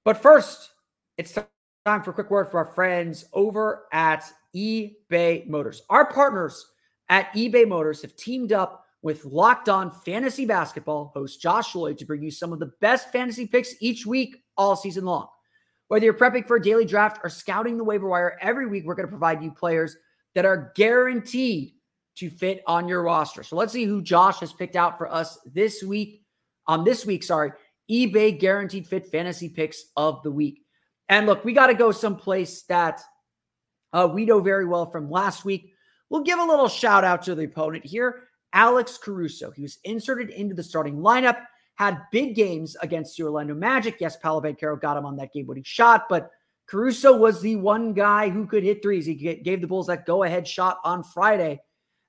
But 0.03 0.17
first, 0.17 0.71
it's 1.17 1.37
time 1.85 2.03
for 2.03 2.11
a 2.11 2.13
quick 2.13 2.31
word 2.31 2.49
for 2.49 2.57
our 2.57 2.73
friends 2.73 3.25
over 3.33 3.85
at 3.91 4.23
eBay 4.55 5.47
Motors. 5.47 5.83
Our 5.89 6.11
partners 6.11 6.65
at 7.09 7.31
eBay 7.33 7.67
Motors 7.67 8.01
have 8.01 8.15
teamed 8.15 8.51
up 8.51 8.84
with 9.05 9.23
Locked 9.23 9.69
On 9.69 9.91
Fantasy 10.03 10.47
Basketball 10.47 11.11
host 11.13 11.39
Josh 11.39 11.75
Lloyd 11.75 11.99
to 11.99 12.05
bring 12.05 12.23
you 12.23 12.31
some 12.31 12.51
of 12.51 12.57
the 12.57 12.71
best 12.81 13.11
fantasy 13.11 13.45
picks 13.45 13.75
each 13.79 14.03
week, 14.03 14.35
all 14.57 14.75
season 14.75 15.05
long. 15.05 15.27
Whether 15.89 16.05
you're 16.05 16.15
prepping 16.15 16.47
for 16.47 16.55
a 16.55 16.61
daily 16.61 16.85
draft 16.85 17.19
or 17.23 17.29
scouting 17.29 17.77
the 17.77 17.83
waiver 17.83 18.09
wire, 18.09 18.35
every 18.41 18.65
week 18.65 18.83
we're 18.83 18.95
going 18.95 19.05
to 19.05 19.11
provide 19.11 19.43
you 19.43 19.51
players 19.51 19.95
that 20.33 20.43
are 20.43 20.73
guaranteed 20.75 21.73
to 22.15 22.31
fit 22.31 22.63
on 22.65 22.87
your 22.87 23.03
roster. 23.03 23.43
So 23.43 23.55
let's 23.55 23.71
see 23.71 23.83
who 23.83 24.01
Josh 24.01 24.39
has 24.39 24.51
picked 24.51 24.75
out 24.75 24.97
for 24.97 25.07
us 25.07 25.37
this 25.53 25.83
week. 25.83 26.23
On 26.65 26.83
this 26.83 27.05
week, 27.05 27.23
sorry, 27.23 27.51
eBay 27.91 28.39
guaranteed 28.39 28.87
fit 28.87 29.05
fantasy 29.11 29.49
picks 29.49 29.85
of 29.95 30.23
the 30.23 30.31
week. 30.31 30.63
And 31.09 31.27
look, 31.27 31.45
we 31.45 31.53
got 31.53 31.67
to 31.67 31.75
go 31.75 31.91
someplace 31.91 32.63
that 32.63 33.01
uh, 33.93 34.09
we 34.11 34.25
know 34.25 34.39
very 34.39 34.65
well 34.65 34.89
from 34.89 35.11
last 35.11 35.45
week. 35.45 35.75
We'll 36.09 36.23
give 36.23 36.39
a 36.39 36.43
little 36.43 36.69
shout 36.69 37.03
out 37.03 37.21
to 37.25 37.35
the 37.35 37.43
opponent 37.43 37.85
here. 37.85 38.23
Alex 38.55 38.97
Caruso. 38.97 39.51
He 39.51 39.61
was 39.61 39.77
inserted 39.83 40.31
into 40.31 40.55
the 40.55 40.63
starting 40.63 40.97
lineup, 40.97 41.43
had 41.75 42.01
big 42.11 42.33
games 42.35 42.75
against 42.81 43.15
the 43.15 43.23
Orlando 43.23 43.53
Magic. 43.53 43.97
Yes, 43.99 44.17
Paolo 44.17 44.41
Banchero 44.41 44.81
got 44.81 44.97
him 44.97 45.05
on 45.05 45.17
that 45.17 45.33
game 45.33 45.45
when 45.45 45.57
he 45.57 45.63
shot, 45.63 46.09
but 46.09 46.31
Caruso 46.67 47.15
was 47.15 47.41
the 47.41 47.57
one 47.57 47.93
guy 47.93 48.29
who 48.29 48.47
could 48.47 48.63
hit 48.63 48.81
threes. 48.81 49.05
He 49.05 49.13
gave 49.13 49.61
the 49.61 49.67
Bulls 49.67 49.87
that 49.87 50.05
go 50.05 50.23
ahead 50.23 50.47
shot 50.47 50.79
on 50.83 51.03
Friday. 51.03 51.61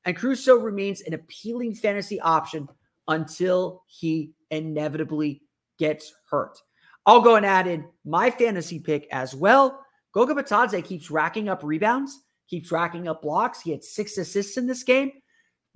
And 0.07 0.17
Caruso 0.17 0.55
remains 0.55 1.03
an 1.03 1.15
appealing 1.15 1.75
fantasy 1.75 2.21
option 2.21 2.69
until 3.09 3.83
he 3.87 4.31
inevitably 4.50 5.43
gets 5.79 6.15
hurt. 6.31 6.59
I'll 7.05 7.21
go 7.21 7.37
and 7.37 7.45
add 7.45 7.67
in 7.67 7.87
my 8.05 8.31
fantasy 8.31 8.79
pick 8.79 9.09
as 9.11 9.35
well. 9.35 9.85
Goga 10.12 10.35
Bitadze 10.35 10.83
keeps 10.85 11.11
racking 11.11 11.49
up 11.49 11.62
rebounds, 11.62 12.21
keeps 12.49 12.73
racking 12.73 13.09
up 13.09 13.21
blocks. 13.23 13.61
He 13.61 13.73
had 13.73 13.85
six 13.85 14.17
assists 14.17 14.57
in 14.57 14.67
this 14.67 14.85
game. 14.85 15.12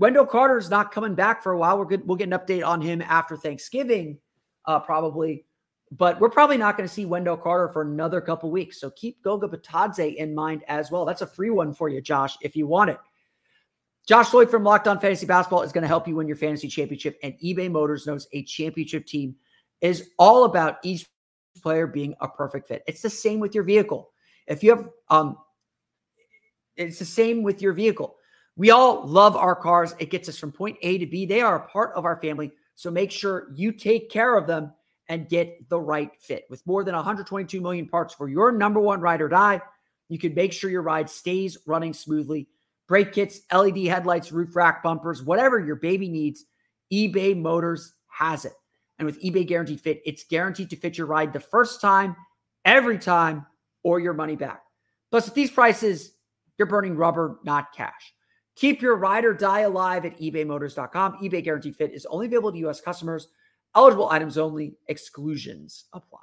Wendell 0.00 0.24
Carter 0.24 0.56
is 0.56 0.70
not 0.70 0.92
coming 0.92 1.14
back 1.14 1.42
for 1.42 1.52
a 1.52 1.58
while. 1.58 1.78
We're 1.78 1.84
good. 1.84 2.08
We'll 2.08 2.16
get 2.16 2.32
an 2.32 2.38
update 2.38 2.66
on 2.66 2.80
him 2.80 3.02
after 3.02 3.36
Thanksgiving, 3.36 4.18
uh, 4.64 4.80
probably. 4.80 5.44
But 5.92 6.18
we're 6.18 6.30
probably 6.30 6.56
not 6.56 6.78
going 6.78 6.88
to 6.88 6.92
see 6.92 7.04
Wendell 7.04 7.36
Carter 7.36 7.68
for 7.68 7.82
another 7.82 8.22
couple 8.22 8.50
weeks. 8.50 8.80
So 8.80 8.90
keep 8.92 9.22
Goga 9.22 9.46
Bitadze 9.46 10.16
in 10.16 10.34
mind 10.34 10.64
as 10.68 10.90
well. 10.90 11.04
That's 11.04 11.20
a 11.20 11.26
free 11.26 11.50
one 11.50 11.74
for 11.74 11.90
you, 11.90 12.00
Josh, 12.00 12.38
if 12.40 12.56
you 12.56 12.66
want 12.66 12.90
it. 12.90 12.98
Josh 14.08 14.32
Lloyd 14.32 14.50
from 14.50 14.64
Locked 14.64 14.88
On 14.88 14.98
Fantasy 14.98 15.26
Basketball 15.26 15.62
is 15.62 15.72
going 15.72 15.82
to 15.82 15.88
help 15.88 16.08
you 16.08 16.16
win 16.16 16.26
your 16.26 16.36
fantasy 16.36 16.68
championship. 16.68 17.18
And 17.22 17.34
eBay 17.44 17.70
Motors 17.70 18.06
knows 18.06 18.26
a 18.32 18.42
championship 18.44 19.04
team 19.04 19.36
is 19.82 20.10
all 20.18 20.44
about 20.44 20.78
each 20.82 21.06
player 21.62 21.86
being 21.86 22.14
a 22.22 22.28
perfect 22.28 22.68
fit. 22.68 22.82
It's 22.86 23.02
the 23.02 23.10
same 23.10 23.38
with 23.38 23.54
your 23.54 23.64
vehicle. 23.64 24.12
If 24.46 24.62
you 24.62 24.70
have, 24.70 24.88
um, 25.10 25.36
it's 26.76 26.98
the 26.98 27.04
same 27.04 27.42
with 27.42 27.60
your 27.60 27.74
vehicle. 27.74 28.16
We 28.56 28.70
all 28.70 29.06
love 29.06 29.36
our 29.36 29.54
cars. 29.54 29.94
It 29.98 30.10
gets 30.10 30.28
us 30.28 30.38
from 30.38 30.52
point 30.52 30.76
A 30.82 30.98
to 30.98 31.06
B. 31.06 31.26
They 31.26 31.40
are 31.40 31.56
a 31.56 31.68
part 31.68 31.92
of 31.94 32.04
our 32.04 32.20
family. 32.20 32.52
So 32.74 32.90
make 32.90 33.10
sure 33.10 33.52
you 33.54 33.72
take 33.72 34.10
care 34.10 34.36
of 34.36 34.46
them 34.46 34.72
and 35.08 35.28
get 35.28 35.68
the 35.68 35.80
right 35.80 36.10
fit. 36.20 36.44
With 36.48 36.66
more 36.66 36.84
than 36.84 36.94
122 36.94 37.60
million 37.60 37.88
parts 37.88 38.14
for 38.14 38.28
your 38.28 38.52
number 38.52 38.80
one 38.80 39.00
ride 39.00 39.20
or 39.20 39.28
die, 39.28 39.60
you 40.08 40.18
can 40.18 40.34
make 40.34 40.52
sure 40.52 40.70
your 40.70 40.82
ride 40.82 41.10
stays 41.10 41.58
running 41.66 41.92
smoothly. 41.92 42.48
Brake 42.86 43.12
kits, 43.12 43.40
LED 43.52 43.86
headlights, 43.86 44.32
roof 44.32 44.54
rack 44.56 44.82
bumpers, 44.82 45.22
whatever 45.22 45.58
your 45.58 45.76
baby 45.76 46.08
needs, 46.08 46.44
eBay 46.92 47.36
Motors 47.36 47.94
has 48.08 48.44
it. 48.44 48.52
And 48.98 49.06
with 49.06 49.22
eBay 49.22 49.46
Guaranteed 49.46 49.80
Fit, 49.80 50.02
it's 50.04 50.24
guaranteed 50.24 50.70
to 50.70 50.76
fit 50.76 50.98
your 50.98 51.06
ride 51.06 51.32
the 51.32 51.40
first 51.40 51.80
time, 51.80 52.16
every 52.64 52.98
time, 52.98 53.46
or 53.82 53.98
your 53.98 54.12
money 54.12 54.36
back. 54.36 54.62
Plus, 55.10 55.28
at 55.28 55.34
these 55.34 55.50
prices, 55.50 56.12
you're 56.58 56.66
burning 56.68 56.96
rubber, 56.96 57.38
not 57.44 57.72
cash. 57.72 58.12
Keep 58.60 58.82
your 58.82 58.96
ride 58.96 59.24
or 59.24 59.32
die 59.32 59.60
alive 59.60 60.04
at 60.04 60.20
ebaymotors.com. 60.20 61.14
eBay 61.22 61.42
Guaranteed 61.42 61.74
Fit 61.76 61.94
is 61.94 62.04
only 62.04 62.26
available 62.26 62.52
to 62.52 62.58
U.S. 62.58 62.78
customers. 62.78 63.28
Eligible 63.74 64.10
items 64.10 64.36
only. 64.36 64.74
Exclusions 64.86 65.86
apply. 65.94 66.18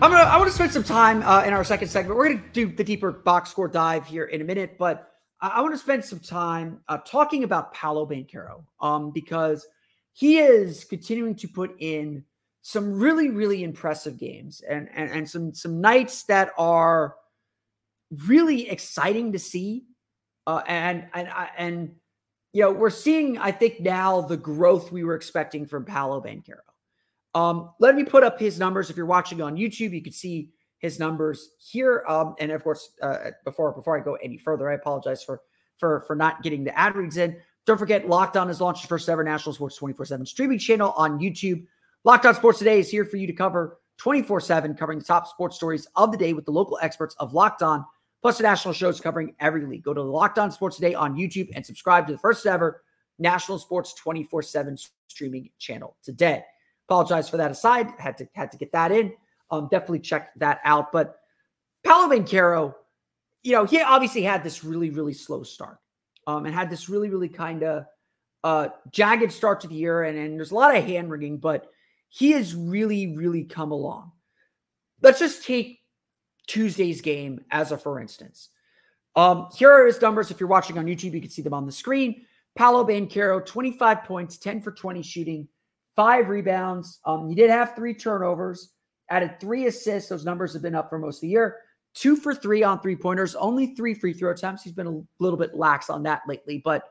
I'm 0.00 0.10
gonna. 0.12 0.22
I 0.22 0.36
want 0.36 0.48
to 0.48 0.54
spend 0.54 0.70
some 0.70 0.84
time 0.84 1.24
uh, 1.24 1.42
in 1.44 1.52
our 1.52 1.64
second 1.64 1.88
segment. 1.88 2.16
We're 2.16 2.28
gonna 2.28 2.44
do 2.52 2.68
the 2.68 2.84
deeper 2.84 3.10
box 3.10 3.50
score 3.50 3.66
dive 3.66 4.06
here 4.06 4.26
in 4.26 4.40
a 4.40 4.44
minute, 4.44 4.78
but 4.78 5.13
I, 5.40 5.60
want 5.60 5.74
to 5.74 5.78
spend 5.78 6.04
some 6.04 6.20
time 6.20 6.80
uh, 6.88 6.98
talking 6.98 7.44
about 7.44 7.74
Paolo 7.74 8.06
Banchero 8.06 8.64
um, 8.80 9.10
because 9.10 9.66
he 10.12 10.38
is 10.38 10.84
continuing 10.84 11.34
to 11.36 11.48
put 11.48 11.74
in 11.80 12.24
some 12.62 12.98
really, 12.98 13.28
really 13.28 13.62
impressive 13.62 14.18
games 14.18 14.62
and, 14.68 14.88
and, 14.94 15.10
and 15.10 15.28
some, 15.28 15.52
some 15.52 15.80
nights 15.80 16.22
that 16.24 16.50
are 16.56 17.16
really 18.26 18.70
exciting 18.70 19.32
to 19.32 19.38
see. 19.38 19.84
Uh, 20.46 20.62
and, 20.66 21.06
and, 21.14 21.28
and, 21.58 21.94
you 22.52 22.62
know, 22.62 22.72
we're 22.72 22.90
seeing, 22.90 23.36
I 23.36 23.50
think 23.50 23.80
now 23.80 24.22
the 24.22 24.36
growth 24.36 24.92
we 24.92 25.04
were 25.04 25.14
expecting 25.14 25.66
from 25.66 25.84
Paolo 25.84 26.22
Banchero. 26.22 26.60
Um, 27.34 27.70
let 27.80 27.96
me 27.96 28.04
put 28.04 28.22
up 28.22 28.38
his 28.38 28.58
numbers. 28.58 28.90
If 28.90 28.96
you're 28.96 29.06
watching 29.06 29.42
on 29.42 29.56
YouTube, 29.56 29.92
you 29.92 30.02
can 30.02 30.12
see 30.12 30.50
his 30.84 30.98
numbers 30.98 31.52
here. 31.58 32.04
Um, 32.06 32.34
and 32.38 32.52
of 32.52 32.62
course, 32.62 32.90
uh, 33.00 33.30
before 33.42 33.72
before 33.72 33.98
I 33.98 34.04
go 34.04 34.16
any 34.16 34.36
further, 34.36 34.70
I 34.70 34.74
apologize 34.74 35.24
for 35.24 35.40
for 35.78 36.04
for 36.06 36.14
not 36.14 36.42
getting 36.42 36.62
the 36.62 36.78
ad 36.78 36.94
reads 36.94 37.16
in. 37.16 37.36
Don't 37.64 37.78
forget, 37.78 38.06
Locked 38.06 38.36
On 38.36 38.48
has 38.48 38.60
launched 38.60 38.82
the 38.82 38.88
first 38.88 39.08
ever 39.08 39.24
national 39.24 39.54
sports 39.54 39.76
24 39.76 40.04
7 40.04 40.26
streaming 40.26 40.58
channel 40.58 40.92
on 40.96 41.18
YouTube. 41.18 41.66
Locked 42.04 42.26
On 42.26 42.34
Sports 42.34 42.58
Today 42.58 42.78
is 42.78 42.90
here 42.90 43.06
for 43.06 43.16
you 43.16 43.26
to 43.26 43.32
cover 43.32 43.78
24 43.96 44.40
7, 44.42 44.74
covering 44.74 44.98
the 44.98 45.04
top 45.06 45.26
sports 45.26 45.56
stories 45.56 45.86
of 45.96 46.12
the 46.12 46.18
day 46.18 46.34
with 46.34 46.44
the 46.44 46.52
local 46.52 46.78
experts 46.82 47.16
of 47.18 47.32
Locked 47.32 47.62
On, 47.62 47.82
plus 48.20 48.36
the 48.36 48.42
national 48.42 48.74
shows 48.74 49.00
covering 49.00 49.34
every 49.40 49.64
league. 49.64 49.84
Go 49.84 49.94
to 49.94 50.02
Locked 50.02 50.38
On 50.38 50.52
Sports 50.52 50.76
Today 50.76 50.94
on 50.94 51.16
YouTube 51.16 51.48
and 51.54 51.64
subscribe 51.64 52.06
to 52.08 52.12
the 52.12 52.18
first 52.18 52.44
ever 52.44 52.82
national 53.18 53.58
sports 53.58 53.94
24 53.94 54.42
7 54.42 54.76
streaming 55.08 55.48
channel 55.58 55.96
today. 56.02 56.44
Apologize 56.86 57.30
for 57.30 57.38
that 57.38 57.50
aside. 57.50 57.88
Had 57.98 58.18
to 58.18 58.28
had 58.34 58.52
to 58.52 58.58
get 58.58 58.70
that 58.72 58.92
in. 58.92 59.14
Um, 59.54 59.68
definitely 59.70 60.00
check 60.00 60.34
that 60.36 60.60
out. 60.64 60.92
But 60.92 61.16
Paolo 61.84 62.14
Banchero, 62.14 62.74
you 63.42 63.52
know, 63.52 63.64
he 63.64 63.80
obviously 63.80 64.22
had 64.22 64.42
this 64.42 64.64
really, 64.64 64.90
really 64.90 65.12
slow 65.12 65.42
start 65.42 65.78
um, 66.26 66.46
and 66.46 66.54
had 66.54 66.70
this 66.70 66.88
really, 66.88 67.08
really 67.08 67.28
kind 67.28 67.62
of 67.62 67.84
uh, 68.42 68.68
jagged 68.90 69.32
start 69.32 69.60
to 69.60 69.68
the 69.68 69.74
year. 69.74 70.04
And, 70.04 70.18
and 70.18 70.38
there's 70.38 70.50
a 70.50 70.54
lot 70.54 70.76
of 70.76 70.84
hand 70.84 71.10
wringing, 71.10 71.38
but 71.38 71.70
he 72.08 72.32
has 72.32 72.54
really, 72.54 73.16
really 73.16 73.44
come 73.44 73.72
along. 73.72 74.12
Let's 75.02 75.18
just 75.18 75.44
take 75.44 75.80
Tuesday's 76.46 77.00
game 77.00 77.44
as 77.50 77.72
a 77.72 77.78
for 77.78 78.00
instance. 78.00 78.48
Um, 79.16 79.48
here 79.56 79.70
are 79.70 79.86
his 79.86 80.00
numbers. 80.00 80.30
If 80.30 80.40
you're 80.40 80.48
watching 80.48 80.78
on 80.78 80.86
YouTube, 80.86 81.14
you 81.14 81.20
can 81.20 81.30
see 81.30 81.42
them 81.42 81.54
on 81.54 81.66
the 81.66 81.72
screen. 81.72 82.24
Paolo 82.56 82.84
Banchero, 82.84 83.44
25 83.44 84.04
points, 84.04 84.38
10 84.38 84.60
for 84.60 84.72
20 84.72 85.02
shooting, 85.02 85.48
five 85.96 86.28
rebounds. 86.28 87.00
Um, 87.04 87.28
he 87.28 87.34
did 87.34 87.50
have 87.50 87.74
three 87.74 87.94
turnovers. 87.94 88.73
Added 89.10 89.40
three 89.40 89.66
assists. 89.66 90.08
Those 90.08 90.24
numbers 90.24 90.52
have 90.52 90.62
been 90.62 90.74
up 90.74 90.88
for 90.88 90.98
most 90.98 91.18
of 91.18 91.22
the 91.22 91.28
year. 91.28 91.56
Two 91.94 92.16
for 92.16 92.34
three 92.34 92.62
on 92.62 92.80
three 92.80 92.96
pointers, 92.96 93.34
only 93.36 93.74
three 93.74 93.94
free 93.94 94.12
throw 94.12 94.32
attempts. 94.32 94.64
He's 94.64 94.72
been 94.72 94.86
a 94.86 95.22
little 95.22 95.38
bit 95.38 95.54
lax 95.54 95.88
on 95.90 96.02
that 96.04 96.22
lately, 96.26 96.60
but 96.64 96.82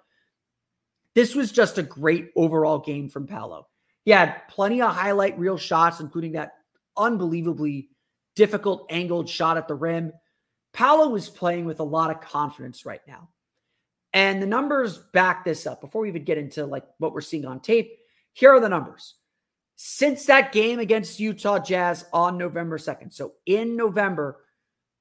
this 1.13 1.36
was 1.36 1.51
just 1.51 1.77
a 1.77 1.84
great 1.84 2.29
overall 2.36 2.79
game 2.79 3.10
from 3.10 3.27
Paolo. 3.27 3.67
He 4.05 4.12
had 4.12 4.48
plenty 4.50 4.82
of 4.82 4.93
highlight 4.93 5.38
reel 5.38 5.58
shots, 5.58 6.00
including 6.00 6.34
that 6.34 6.53
unbelievably 6.98 7.89
difficult 8.36 8.86
angled 8.89 9.29
shot 9.29 9.58
at 9.58 9.67
the 9.67 9.75
rim. 9.75 10.13
Paolo 10.74 11.10
was 11.10 11.29
playing 11.29 11.65
with 11.65 11.79
a 11.79 11.84
lot 11.84 12.10
of 12.10 12.22
confidence 12.22 12.86
right 12.86 13.01
now. 13.08 13.29
And 14.13 14.41
the 14.41 14.48
numbers 14.48 14.98
back 14.98 15.43
this 15.43 15.65
up. 15.67 15.82
Before 15.82 16.01
we 16.01 16.10
even 16.10 16.24
get 16.24 16.38
into 16.38 16.65
like 16.65 16.86
what 17.00 17.13
we're 17.13 17.22
seeing 17.22 17.46
on 17.46 17.60
tape, 17.60 17.98
here 18.34 18.51
are 18.51 18.60
the 18.60 18.70
numbers. 18.70 19.15
Since 19.75 20.25
that 20.27 20.51
game 20.51 20.80
against 20.80 21.20
Utah 21.20 21.60
Jazz 21.60 22.06
on 22.13 22.38
November 22.38 22.77
2nd. 22.77 23.12
So 23.13 23.34
in 23.46 23.75
November, 23.75 24.39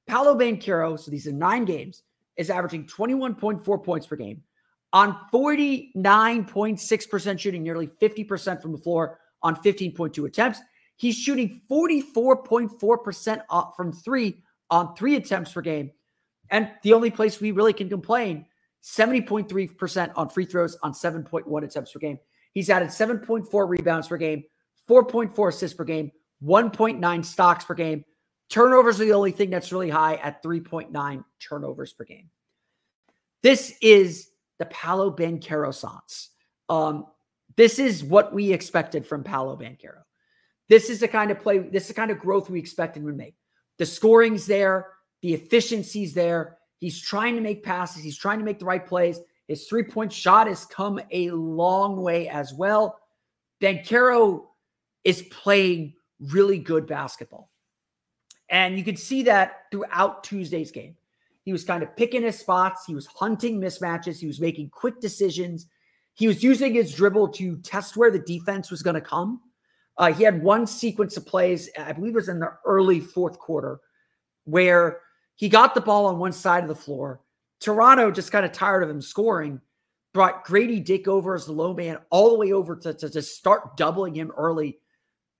Paolo 0.07 0.35
Banchero, 0.35 0.99
so 0.99 1.11
these 1.11 1.27
are 1.27 1.31
nine 1.31 1.65
games, 1.65 2.01
is 2.37 2.49
averaging 2.49 2.87
21.4 2.87 3.83
points 3.83 4.07
per 4.07 4.15
game 4.15 4.41
on 4.91 5.15
49.6% 5.33 7.39
shooting, 7.39 7.63
nearly 7.63 7.87
50% 7.87 8.61
from 8.61 8.71
the 8.71 8.77
floor 8.77 9.19
on 9.41 9.55
15.2 9.57 10.25
attempts. 10.25 10.59
He's 10.95 11.17
shooting 11.17 11.61
44.4% 11.69 13.75
from 13.75 13.91
three 13.91 14.43
on 14.69 14.95
three 14.95 15.15
attempts 15.15 15.51
per 15.51 15.61
game. 15.61 15.91
And 16.49 16.69
the 16.83 16.93
only 16.93 17.09
place 17.09 17.41
we 17.41 17.51
really 17.51 17.73
can 17.73 17.89
complain 17.89 18.45
70.3% 18.83 20.11
on 20.15 20.29
free 20.29 20.45
throws 20.45 20.77
on 20.83 20.93
7.1 20.93 21.63
attempts 21.63 21.91
per 21.91 21.99
game. 21.99 22.19
He's 22.53 22.69
added 22.69 22.89
7.4 22.89 23.67
rebounds 23.67 24.07
per 24.07 24.17
game, 24.17 24.43
4.4 24.89 25.49
assists 25.49 25.75
per 25.75 25.83
game, 25.83 26.11
1.9 26.43 27.25
stocks 27.25 27.65
per 27.65 27.73
game. 27.73 28.03
Turnovers 28.49 28.99
are 28.99 29.05
the 29.05 29.13
only 29.13 29.31
thing 29.31 29.49
that's 29.49 29.71
really 29.71 29.89
high 29.89 30.15
at 30.15 30.43
3.9 30.43 31.23
turnovers 31.39 31.93
per 31.93 32.03
game. 32.03 32.29
This 33.41 33.75
is 33.81 34.29
the 34.59 34.65
Paolo 34.65 35.15
Banchero 35.15 35.73
sans. 35.73 36.29
Um, 36.69 37.07
this 37.55 37.79
is 37.79 38.03
what 38.03 38.33
we 38.33 38.51
expected 38.51 39.05
from 39.05 39.23
Paolo 39.23 39.55
Banchero. 39.57 40.03
This 40.69 40.89
is 40.89 40.99
the 40.99 41.07
kind 41.07 41.31
of 41.31 41.39
play, 41.39 41.59
this 41.59 41.83
is 41.83 41.87
the 41.89 41.93
kind 41.93 42.11
of 42.11 42.19
growth 42.19 42.49
we 42.49 42.59
expected 42.59 43.03
would 43.03 43.17
make. 43.17 43.35
The 43.77 43.85
scoring's 43.85 44.45
there, 44.45 44.87
the 45.21 45.33
efficiency's 45.33 46.13
there. 46.13 46.57
He's 46.79 47.01
trying 47.01 47.35
to 47.35 47.41
make 47.41 47.63
passes, 47.63 48.03
he's 48.03 48.17
trying 48.17 48.39
to 48.39 48.45
make 48.45 48.59
the 48.59 48.65
right 48.65 48.85
plays. 48.85 49.19
His 49.47 49.67
three 49.67 49.83
point 49.83 50.11
shot 50.11 50.47
has 50.47 50.65
come 50.65 50.99
a 51.11 51.31
long 51.31 52.01
way 52.01 52.29
as 52.29 52.53
well. 52.53 52.99
Banchero 53.61 54.45
is 55.03 55.23
playing 55.23 55.93
really 56.19 56.59
good 56.59 56.87
basketball. 56.87 57.49
And 58.49 58.77
you 58.77 58.83
could 58.83 58.99
see 58.99 59.23
that 59.23 59.63
throughout 59.71 60.23
Tuesday's 60.23 60.71
game. 60.71 60.95
He 61.43 61.51
was 61.51 61.63
kind 61.63 61.83
of 61.83 61.95
picking 61.95 62.21
his 62.21 62.39
spots. 62.39 62.85
He 62.85 62.95
was 62.95 63.07
hunting 63.07 63.59
mismatches. 63.59 64.19
He 64.19 64.27
was 64.27 64.39
making 64.39 64.69
quick 64.69 65.01
decisions. 65.01 65.67
He 66.13 66.27
was 66.27 66.43
using 66.43 66.73
his 66.73 66.93
dribble 66.93 67.29
to 67.29 67.57
test 67.57 67.97
where 67.97 68.11
the 68.11 68.19
defense 68.19 68.71
was 68.71 68.83
going 68.83 68.93
to 68.95 69.01
come. 69.01 69.41
Uh, 69.97 70.13
he 70.13 70.23
had 70.23 70.41
one 70.41 70.65
sequence 70.65 71.17
of 71.17 71.25
plays, 71.25 71.69
I 71.77 71.91
believe 71.91 72.13
it 72.13 72.15
was 72.15 72.29
in 72.29 72.39
the 72.39 72.51
early 72.65 72.99
fourth 72.99 73.37
quarter, 73.37 73.79
where 74.45 75.01
he 75.35 75.49
got 75.49 75.75
the 75.75 75.81
ball 75.81 76.05
on 76.05 76.17
one 76.17 76.31
side 76.31 76.63
of 76.63 76.69
the 76.69 76.75
floor. 76.75 77.21
Toronto, 77.59 78.11
just 78.11 78.31
kind 78.31 78.45
of 78.45 78.51
tired 78.51 78.83
of 78.83 78.89
him 78.89 79.01
scoring, 79.01 79.61
brought 80.13 80.45
Grady 80.45 80.79
Dick 80.79 81.07
over 81.07 81.35
as 81.35 81.45
the 81.45 81.51
low 81.51 81.73
man 81.73 81.97
all 82.09 82.31
the 82.31 82.37
way 82.37 82.53
over 82.53 82.75
to, 82.75 82.93
to, 82.93 83.09
to 83.09 83.21
start 83.21 83.77
doubling 83.77 84.15
him 84.15 84.31
early. 84.35 84.79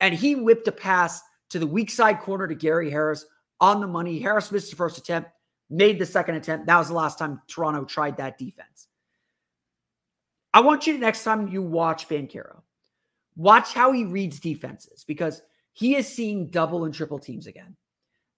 And 0.04 0.14
he 0.14 0.36
whipped 0.36 0.68
a 0.68 0.72
pass 0.72 1.24
to 1.50 1.58
the 1.58 1.66
weak 1.66 1.90
side 1.90 2.20
corner 2.20 2.48
to 2.48 2.54
Gary 2.54 2.92
Harris 2.92 3.26
on 3.60 3.82
the 3.82 3.88
money. 3.88 4.20
Harris 4.20 4.52
missed 4.52 4.70
the 4.70 4.76
first 4.76 5.00
attempt 5.00 5.32
made 5.74 6.00
the 6.00 6.06
second 6.06 6.36
attempt. 6.36 6.68
That 6.68 6.78
was 6.78 6.90
the 6.90 6.94
last 6.94 7.18
time 7.18 7.42
Toronto 7.48 7.84
tried 7.84 8.18
that 8.18 8.38
defense. 8.38 8.88
I 10.54 10.62
want 10.62 10.86
you 10.86 10.94
to 10.94 11.00
next 11.00 11.24
time 11.24 11.48
you 11.48 11.64
watch 11.64 12.08
Banchero, 12.08 12.62
watch 13.36 13.74
how 13.74 13.92
he 13.92 14.06
reads 14.06 14.39
defenses 14.39 15.04
because 15.08 15.42
he 15.72 15.96
is 15.96 16.08
seeing 16.08 16.48
double 16.52 16.86
and 16.86 16.94
triple 16.94 17.18
teams 17.18 17.48
again. 17.48 17.76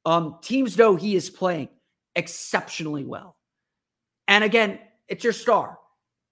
Um, 0.06 0.38
teams 0.42 0.78
know 0.78 0.96
he 0.96 1.16
is 1.16 1.30
playing 1.30 1.70
exceptionally 2.16 3.04
well. 3.04 3.36
And 4.30 4.44
again, 4.44 4.80
it's 5.10 5.24
your 5.24 5.34
star. 5.34 5.78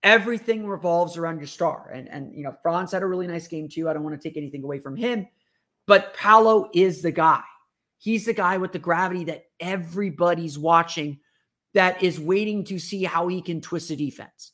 Everything 0.03 0.67
revolves 0.67 1.17
around 1.17 1.39
your 1.39 1.47
star. 1.47 1.89
And 1.93 2.09
and 2.09 2.35
you 2.35 2.43
know, 2.43 2.55
Franz 2.61 2.91
had 2.91 3.03
a 3.03 3.07
really 3.07 3.27
nice 3.27 3.47
game 3.47 3.69
too. 3.69 3.89
I 3.89 3.93
don't 3.93 4.03
want 4.03 4.19
to 4.19 4.29
take 4.29 4.37
anything 4.37 4.63
away 4.63 4.79
from 4.79 4.95
him, 4.95 5.27
but 5.87 6.13
Paolo 6.13 6.69
is 6.73 7.01
the 7.01 7.11
guy. 7.11 7.41
He's 7.97 8.25
the 8.25 8.33
guy 8.33 8.57
with 8.57 8.73
the 8.73 8.79
gravity 8.79 9.23
that 9.25 9.45
everybody's 9.61 10.59
watching 10.59 11.19
that 11.73 12.03
is 12.03 12.19
waiting 12.19 12.65
to 12.65 12.77
see 12.77 13.03
how 13.03 13.27
he 13.27 13.41
can 13.41 13.61
twist 13.61 13.89
a 13.91 13.95
defense. 13.95 14.51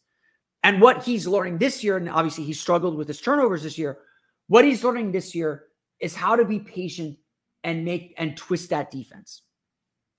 And 0.63 0.81
what 0.81 1.03
he's 1.03 1.27
learning 1.27 1.57
this 1.57 1.83
year, 1.83 1.97
and 1.97 2.09
obviously 2.09 2.43
he 2.43 2.53
struggled 2.53 2.95
with 2.95 3.07
his 3.07 3.21
turnovers 3.21 3.63
this 3.63 3.77
year, 3.77 3.99
what 4.47 4.65
he's 4.65 4.83
learning 4.83 5.11
this 5.11 5.33
year 5.33 5.65
is 5.99 6.15
how 6.15 6.35
to 6.35 6.45
be 6.45 6.59
patient 6.59 7.17
and 7.63 7.85
make 7.85 8.13
and 8.17 8.37
twist 8.37 8.69
that 8.69 8.91
defense. 8.91 9.41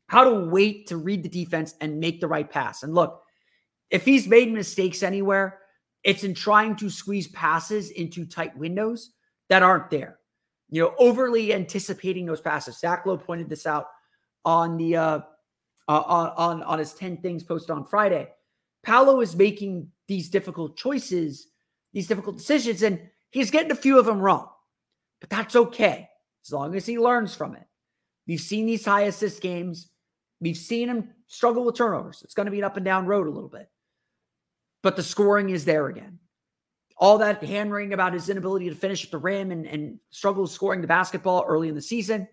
How 0.08 0.24
to 0.24 0.46
wait 0.46 0.88
to 0.88 0.96
read 0.96 1.22
the 1.22 1.28
defense 1.28 1.74
and 1.80 2.00
make 2.00 2.20
the 2.20 2.26
right 2.26 2.50
pass. 2.50 2.82
And 2.82 2.94
look, 2.94 3.22
if 3.90 4.04
he's 4.04 4.26
made 4.26 4.52
mistakes 4.52 5.02
anywhere, 5.02 5.58
it's 6.04 6.24
in 6.24 6.34
trying 6.34 6.76
to 6.76 6.88
squeeze 6.88 7.28
passes 7.28 7.90
into 7.90 8.24
tight 8.24 8.56
windows 8.56 9.10
that 9.48 9.62
aren't 9.62 9.90
there 9.90 10.20
you 10.70 10.80
know, 10.80 10.94
overly 10.98 11.52
anticipating 11.52 12.26
those 12.26 12.40
passes. 12.40 12.78
Zach 12.78 13.04
Lowe 13.04 13.18
pointed 13.18 13.48
this 13.48 13.66
out 13.66 13.86
on 14.44 14.76
the 14.76 14.96
uh, 14.96 15.20
uh, 15.88 16.32
on 16.36 16.62
on 16.62 16.78
his 16.78 16.94
ten 16.94 17.16
things 17.18 17.42
posted 17.42 17.70
on 17.70 17.84
Friday. 17.84 18.28
Paolo 18.82 19.20
is 19.20 19.36
making 19.36 19.88
these 20.06 20.30
difficult 20.30 20.76
choices, 20.76 21.48
these 21.92 22.06
difficult 22.06 22.38
decisions, 22.38 22.82
and 22.82 23.00
he's 23.30 23.50
getting 23.50 23.72
a 23.72 23.76
few 23.76 23.98
of 23.98 24.06
them 24.06 24.20
wrong. 24.20 24.48
But 25.20 25.28
that's 25.28 25.56
okay 25.56 26.08
as 26.46 26.52
long 26.52 26.74
as 26.74 26.86
he 26.86 26.98
learns 26.98 27.34
from 27.34 27.56
it. 27.56 27.66
We've 28.26 28.40
seen 28.40 28.64
these 28.64 28.84
high 28.84 29.02
assist 29.02 29.42
games. 29.42 29.90
We've 30.40 30.56
seen 30.56 30.88
him 30.88 31.10
struggle 31.26 31.64
with 31.64 31.76
turnovers. 31.76 32.22
It's 32.24 32.32
going 32.32 32.46
to 32.46 32.52
be 32.52 32.60
an 32.60 32.64
up 32.64 32.76
and 32.76 32.84
down 32.84 33.06
road 33.06 33.26
a 33.26 33.30
little 33.30 33.50
bit. 33.50 33.68
But 34.82 34.96
the 34.96 35.02
scoring 35.02 35.50
is 35.50 35.64
there 35.64 35.88
again 35.88 36.20
all 37.00 37.16
that 37.16 37.42
hand 37.42 37.72
wringing 37.72 37.94
about 37.94 38.12
his 38.12 38.28
inability 38.28 38.68
to 38.68 38.74
finish 38.74 39.04
at 39.04 39.10
the 39.10 39.18
rim 39.18 39.50
and, 39.50 39.66
and 39.66 39.98
struggle 40.10 40.46
scoring 40.46 40.82
the 40.82 40.86
basketball 40.86 41.44
early 41.48 41.68
in 41.68 41.74
the 41.74 41.80
season, 41.80 42.28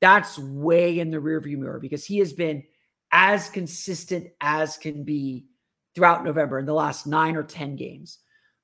that's 0.00 0.36
way 0.38 0.98
in 0.98 1.10
the 1.10 1.18
rearview 1.18 1.56
mirror 1.56 1.78
because 1.78 2.04
he 2.04 2.18
has 2.18 2.32
been 2.32 2.64
as 3.12 3.48
consistent 3.48 4.26
as 4.40 4.76
can 4.76 5.04
be 5.04 5.46
throughout 5.94 6.24
November 6.24 6.58
in 6.58 6.66
the 6.66 6.74
last 6.74 7.06
nine 7.06 7.36
or 7.36 7.44
10 7.44 7.76
games. 7.76 8.18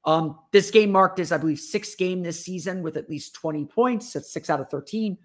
Um, 0.04 0.40
this 0.50 0.72
game 0.72 0.90
marked 0.90 1.18
his, 1.18 1.30
I 1.30 1.36
believe, 1.36 1.60
sixth 1.60 1.96
game 1.96 2.24
this 2.24 2.44
season 2.44 2.82
with 2.82 2.96
at 2.96 3.08
least 3.08 3.34
20 3.34 3.66
points. 3.66 4.12
That's 4.12 4.32
six 4.32 4.50
out 4.50 4.60
of 4.60 4.68
13. 4.68 5.16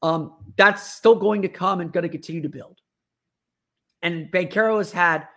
Um, 0.00 0.34
that's 0.56 0.94
still 0.94 1.14
going 1.14 1.42
to 1.42 1.48
come 1.48 1.80
and 1.80 1.92
going 1.92 2.02
to 2.02 2.08
continue 2.08 2.40
to 2.40 2.48
build. 2.48 2.78
And 4.00 4.32
Banchero 4.32 4.78
has 4.78 4.90
had 4.90 5.28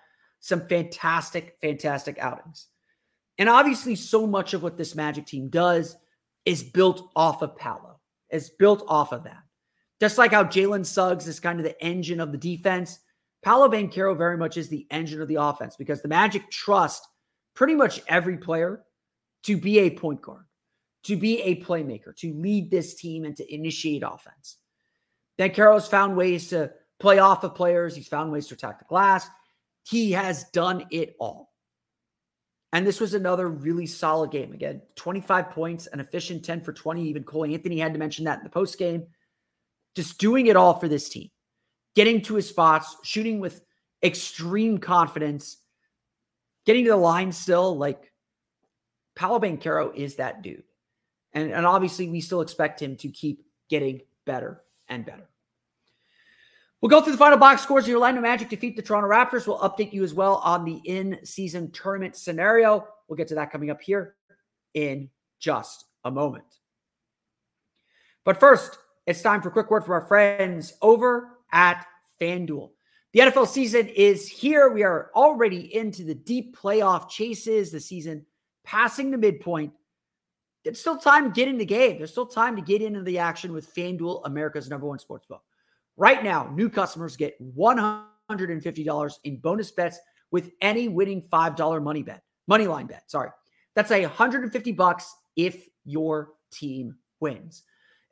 some 0.46 0.68
fantastic, 0.68 1.58
fantastic 1.60 2.20
outings. 2.20 2.68
And 3.40 3.50
obviously, 3.50 3.96
so 3.96 4.28
much 4.28 4.54
of 4.54 4.62
what 4.62 4.78
this 4.78 4.94
Magic 4.94 5.26
team 5.26 5.50
does 5.50 5.98
is 6.46 6.62
built 6.62 7.10
off 7.16 7.42
of 7.42 7.58
Paolo, 7.58 8.00
is 8.30 8.52
built 8.52 8.84
off 8.88 9.12
of 9.12 9.24
that. 9.24 9.42
Just 10.00 10.20
like 10.20 10.30
how 10.30 10.44
Jalen 10.44 10.86
Suggs 10.86 11.28
is 11.28 11.40
kind 11.40 11.60
of 11.60 11.66
the 11.66 11.84
engine 11.84 12.20
of 12.20 12.32
the 12.32 12.38
defense, 12.38 13.00
Paolo 13.42 13.68
Banchero 13.70 14.16
very 14.16 14.38
much 14.38 14.56
is 14.56 14.70
the 14.70 14.86
engine 14.92 15.20
of 15.20 15.28
the 15.28 15.42
offense 15.42 15.78
because 15.78 16.04
the 16.04 16.08
Magic 16.08 16.52
trust 16.52 17.08
pretty 17.56 17.74
much 17.74 18.02
every 18.08 18.38
player 18.38 18.84
to 19.46 19.58
be 19.58 19.80
a 19.80 19.90
point 19.90 20.22
guard, 20.22 20.46
to 21.06 21.18
be 21.18 21.42
a 21.42 21.60
playmaker, 21.64 22.16
to 22.18 22.36
lead 22.36 22.70
this 22.70 22.94
team 22.94 23.26
and 23.26 23.36
to 23.38 23.52
initiate 23.52 24.04
offense. 24.06 24.58
Banchero's 25.40 25.88
found 25.88 26.16
ways 26.16 26.50
to 26.50 26.72
play 27.00 27.18
off 27.18 27.44
of 27.44 27.56
players. 27.56 27.96
He's 27.96 28.08
found 28.08 28.32
ways 28.32 28.46
to 28.48 28.54
attack 28.54 28.78
the 28.78 28.86
glass. 28.86 29.28
He 29.86 30.12
has 30.13 30.45
done 30.45 30.86
it 30.89 31.15
all. 31.19 31.52
And 32.74 32.86
this 32.86 33.00
was 33.00 33.13
another 33.13 33.48
really 33.48 33.86
solid 33.86 34.32
game. 34.32 34.52
Again, 34.52 34.82
25 34.95 35.52
points, 35.52 35.88
an 35.88 36.00
efficient 36.00 36.43
10 36.43 36.62
for 36.62 36.74
20. 36.74 37.04
Even 37.04 37.24
Cole 37.24 37.45
Anthony 37.45 37.80
had 37.80 37.93
to 37.93 38.00
mention 38.00 38.26
that 38.26 38.39
in 38.39 38.43
the 38.43 38.50
post 38.50 38.78
game. 38.78 39.06
Just 39.95 40.17
doing 40.17 40.48
it 40.48 40.58
all 40.58 40.78
for 40.78 40.89
this 40.89 41.08
team, 41.08 41.30
getting 41.95 42.21
to 42.24 42.36
his 42.36 42.50
spots, 42.50 42.98
shooting 43.04 43.39
with 43.39 43.62
extreme 44.04 44.78
confidence, 44.78 45.58
getting 46.65 46.84
to 46.84 46.91
the 46.91 46.98
line 46.98 47.32
still. 47.32 47.78
Like 47.78 48.12
Paolo 49.15 49.39
Banchero 49.39 49.95
is 49.95 50.15
that 50.15 50.41
dude. 50.41 50.63
And, 51.32 51.52
and 51.54 51.65
obviously, 51.65 52.10
we 52.10 52.19
still 52.19 52.41
expect 52.41 52.82
him 52.82 52.98
to 52.98 53.08
keep 53.08 53.45
getting 53.69 54.02
better 54.26 54.63
and 54.89 55.06
better. 55.06 55.30
We'll 56.86 57.00
go 57.00 57.04
through 57.04 57.13
the 57.13 57.17
final 57.17 57.39
box 57.39 57.63
scores. 57.63 57.88
Your 57.88 57.98
Orlando 57.98 58.21
Magic 58.21 58.48
defeat 58.48 58.76
the 58.76 58.82
Toronto 58.84 59.10
Raptors. 59.10 59.48
We'll 59.48 59.58
update 59.58 59.91
you 59.91 60.04
as 60.04 60.13
well 60.13 60.36
on 60.43 60.63
the 60.63 60.80
in-season 60.86 61.71
tournament 61.71 62.15
scenario. 62.15 62.88
We'll 63.08 63.17
get 63.17 63.28
to 63.30 63.36
that 63.36 63.52
coming 63.52 63.71
up 63.71 63.82
here 63.82 64.13
in 64.76 65.10
just 65.39 65.86
a 66.04 66.12
moment. 66.12 66.45
But 68.24 68.39
first, 68.39 68.78
it's 69.08 69.24
time 69.24 69.41
for 69.41 69.50
a 69.50 69.52
quick 69.52 69.71
word 69.71 69.84
from 69.84 69.93
our 69.93 70.06
friends 70.06 70.74
over 70.84 71.39
at 71.52 71.88
FanDuel. 72.21 72.69
The 73.13 73.19
NFL 73.21 73.48
season 73.48 73.88
is 73.88 74.28
here. 74.28 74.69
We 74.69 74.84
are 74.84 75.10
already 75.15 75.76
into 75.76 76.04
the 76.04 76.13
deep 76.13 76.56
playoff 76.56 77.10
chases, 77.10 77.71
the 77.71 77.80
season 77.80 78.28
passing 78.63 79.10
the 79.10 79.17
midpoint. 79.17 79.74
It's 80.63 80.82
still 80.82 80.98
time 80.98 81.24
to 81.24 81.32
get 81.32 81.48
in 81.48 81.58
the 81.58 81.65
game. 81.65 81.98
There's 81.98 82.12
still 82.12 82.28
time 82.28 82.56
to 82.56 82.62
get 82.62 82.84
into 82.84 83.02
the 83.02 83.17
action 83.17 83.54
with 83.54 83.74
FanDuel, 83.74 84.21
America's 84.26 84.69
number 84.69 84.86
one 84.86 85.00
sports 85.00 85.26
book. 85.26 85.41
Right 85.98 86.24
now, 86.24 86.52
new 86.54 86.70
customers 86.70 87.16
get 87.16 87.36
$150 87.56 89.14
in 89.24 89.38
bonus 89.38 89.72
bets 89.72 90.00
with 90.32 90.52
any 90.62 90.88
winning 90.88 91.22
$5 91.22 91.84
money 91.84 92.04
bet, 92.04 92.24
money 92.48 92.68
line 92.68 92.88
bet. 92.88 93.10
Sorry. 93.10 93.30
That's 93.76 93.92
a 93.92 94.02
150 94.02 94.72
bucks 94.74 95.16
if 95.36 95.68
your 95.86 96.34
team 96.52 96.96
wins. 97.20 97.64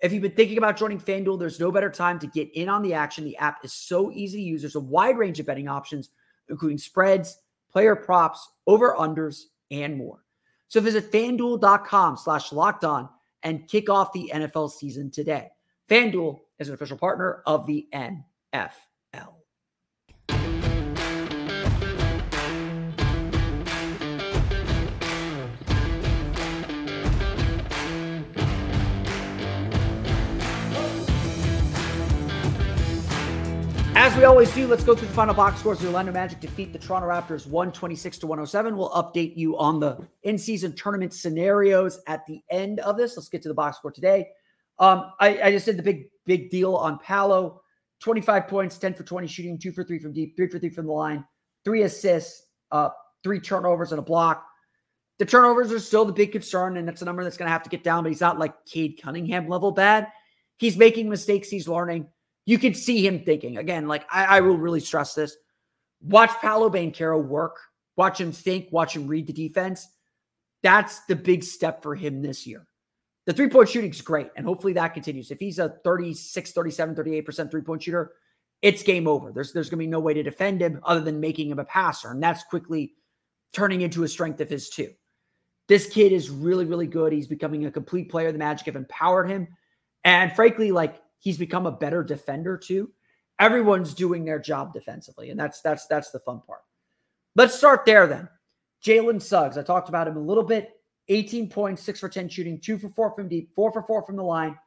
If 0.01 0.11
you've 0.11 0.21
been 0.21 0.33
thinking 0.33 0.57
about 0.57 0.75
joining 0.75 0.99
FanDuel, 0.99 1.39
there's 1.39 1.59
no 1.61 1.71
better 1.71 1.89
time 1.89 2.19
to 2.19 2.27
get 2.27 2.49
in 2.53 2.67
on 2.67 2.81
the 2.81 2.93
action. 2.93 3.23
The 3.23 3.37
app 3.37 3.63
is 3.63 3.71
so 3.71 4.11
easy 4.11 4.39
to 4.39 4.43
use. 4.43 4.61
There's 4.61 4.75
a 4.75 4.81
wide 4.81 5.17
range 5.17 5.39
of 5.39 5.45
betting 5.45 5.69
options, 5.69 6.09
including 6.49 6.77
spreads, 6.77 7.37
player 7.71 7.95
props, 7.95 8.49
over 8.67 8.95
unders, 8.99 9.43
and 9.71 9.97
more. 9.97 10.23
So 10.67 10.81
visit 10.81 11.11
fanduel.com 11.11 12.17
slash 12.17 12.51
locked 12.51 12.83
on 12.83 13.07
and 13.43 13.67
kick 13.67 13.89
off 13.89 14.11
the 14.11 14.31
NFL 14.33 14.71
season 14.71 15.09
today. 15.09 15.49
FanDuel 15.89 16.39
is 16.59 16.67
an 16.67 16.73
official 16.73 16.97
partner 16.97 17.41
of 17.45 17.65
the 17.65 17.87
NFL. 17.93 18.71
As 33.95 34.17
we 34.17 34.25
always 34.25 34.53
do, 34.53 34.67
let's 34.67 34.83
go 34.83 34.95
through 34.95 35.07
the 35.07 35.13
final 35.13 35.33
box 35.33 35.59
scores. 35.59 35.79
The 35.79 35.87
Orlando 35.87 36.11
Magic 36.11 36.39
defeat 36.39 36.73
the 36.73 36.79
Toronto 36.79 37.07
Raptors 37.07 37.47
126 37.47 38.17
to 38.17 38.27
107. 38.27 38.75
We'll 38.75 38.89
update 38.89 39.37
you 39.37 39.57
on 39.57 39.79
the 39.79 40.05
in-season 40.23 40.73
tournament 40.73 41.13
scenarios 41.13 42.01
at 42.07 42.25
the 42.25 42.41
end 42.49 42.79
of 42.81 42.97
this. 42.97 43.15
Let's 43.15 43.29
get 43.29 43.41
to 43.43 43.47
the 43.47 43.53
box 43.53 43.77
score 43.77 43.91
today. 43.91 44.27
Um, 44.79 45.11
I, 45.19 45.41
I, 45.41 45.51
just 45.51 45.65
did 45.65 45.77
the 45.77 45.83
big, 45.83 46.05
big 46.25 46.49
deal 46.49 46.75
on 46.75 46.99
Paolo. 46.99 47.61
25 48.01 48.47
points, 48.47 48.77
10 48.77 48.95
for 48.95 49.03
20 49.03 49.27
shooting, 49.27 49.57
two 49.57 49.71
for 49.71 49.83
three 49.83 49.99
from 49.99 50.11
deep, 50.11 50.35
three 50.35 50.49
for 50.49 50.59
three 50.59 50.69
from 50.69 50.87
the 50.87 50.91
line, 50.91 51.23
three 51.63 51.83
assists, 51.83 52.47
uh, 52.71 52.89
three 53.23 53.39
turnovers 53.39 53.91
and 53.91 53.99
a 53.99 54.01
block. 54.01 54.45
The 55.19 55.25
turnovers 55.25 55.71
are 55.71 55.79
still 55.79 56.03
the 56.03 56.11
big 56.11 56.31
concern, 56.31 56.75
and 56.75 56.87
that's 56.87 57.01
a 57.01 57.05
number 57.05 57.23
that's 57.23 57.37
going 57.37 57.47
to 57.47 57.53
have 57.53 57.63
to 57.63 57.69
get 57.69 57.83
down, 57.83 58.03
but 58.03 58.09
he's 58.09 58.19
not 58.19 58.39
like 58.39 58.53
Cade 58.65 58.99
Cunningham 59.01 59.47
level 59.47 59.71
bad. 59.71 60.07
He's 60.57 60.75
making 60.75 61.07
mistakes, 61.07 61.49
he's 61.49 61.67
learning 61.67 62.07
you 62.45 62.57
can 62.57 62.73
see 62.73 63.05
him 63.05 63.23
thinking 63.23 63.57
again, 63.57 63.87
like 63.87 64.05
I, 64.11 64.37
I 64.37 64.41
will 64.41 64.57
really 64.57 64.79
stress 64.79 65.13
this. 65.13 65.35
Watch 66.01 66.31
Paolo 66.41 66.69
Banchero 66.69 67.23
work, 67.23 67.57
watch 67.95 68.19
him 68.19 68.31
think, 68.31 68.67
watch 68.71 68.95
him 68.95 69.07
read 69.07 69.27
the 69.27 69.33
defense. 69.33 69.87
That's 70.61 70.99
the 71.05 71.15
big 71.15 71.43
step 71.43 71.81
for 71.81 71.95
him 71.95 72.21
this 72.21 72.45
year. 72.45 72.67
The 73.25 73.33
three 73.33 73.49
point 73.49 73.69
shooting 73.69 73.91
is 73.91 74.01
great, 74.01 74.29
and 74.35 74.45
hopefully 74.45 74.73
that 74.73 74.93
continues. 74.93 75.31
If 75.31 75.39
he's 75.39 75.59
a 75.59 75.69
36, 75.83 76.51
37, 76.51 76.95
38% 76.95 77.51
three 77.51 77.61
point 77.61 77.83
shooter, 77.83 78.13
it's 78.61 78.83
game 78.83 79.07
over. 79.07 79.31
There's, 79.31 79.53
there's 79.53 79.69
going 79.69 79.79
to 79.79 79.85
be 79.85 79.87
no 79.87 79.99
way 79.99 80.13
to 80.13 80.23
defend 80.23 80.61
him 80.61 80.79
other 80.83 81.01
than 81.01 81.19
making 81.19 81.49
him 81.49 81.59
a 81.59 81.65
passer, 81.65 82.11
and 82.11 82.21
that's 82.21 82.43
quickly 82.43 82.93
turning 83.53 83.81
into 83.81 84.03
a 84.03 84.07
strength 84.07 84.41
of 84.41 84.49
his, 84.49 84.69
too. 84.69 84.89
This 85.67 85.87
kid 85.87 86.11
is 86.11 86.29
really, 86.29 86.65
really 86.65 86.87
good. 86.87 87.13
He's 87.13 87.27
becoming 87.27 87.65
a 87.65 87.71
complete 87.71 88.09
player. 88.09 88.31
The 88.31 88.37
Magic 88.37 88.65
have 88.65 88.75
empowered 88.75 89.29
him. 89.29 89.47
And 90.03 90.33
frankly, 90.33 90.71
like 90.71 90.99
He's 91.23 91.37
become 91.37 91.65
a 91.65 91.71
better 91.71 92.03
defender 92.03 92.57
too. 92.57 92.91
Everyone's 93.39 93.93
doing 93.93 94.25
their 94.25 94.39
job 94.39 94.73
defensively, 94.73 95.29
and 95.29 95.39
that's 95.39 95.61
that's 95.61 95.87
that's 95.87 96.11
the 96.11 96.19
fun 96.19 96.41
part. 96.45 96.59
Let's 97.37 97.55
start 97.55 97.85
there 97.85 98.07
then. 98.07 98.27
Jalen 98.85 99.21
Suggs. 99.21 99.57
I 99.57 99.63
talked 99.63 99.87
about 99.87 100.09
him 100.09 100.17
a 100.17 100.21
little 100.21 100.43
bit. 100.43 100.71
18 101.09 101.49
points, 101.49 101.81
six 101.81 101.99
for 101.99 102.09
10 102.09 102.29
shooting, 102.29 102.59
two 102.59 102.77
for 102.77 102.89
four 102.89 103.13
from 103.13 103.27
deep, 103.27 103.53
four 103.53 103.71
for 103.71 103.83
four 103.83 104.03
from 104.03 104.15
the 104.15 104.23
line, 104.23 104.57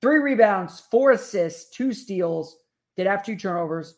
three 0.00 0.18
rebounds, 0.18 0.80
four 0.90 1.12
assists, 1.12 1.70
two 1.70 1.92
steals. 1.92 2.58
Did 2.96 3.06
have 3.06 3.24
two 3.24 3.36
turnovers, 3.36 3.94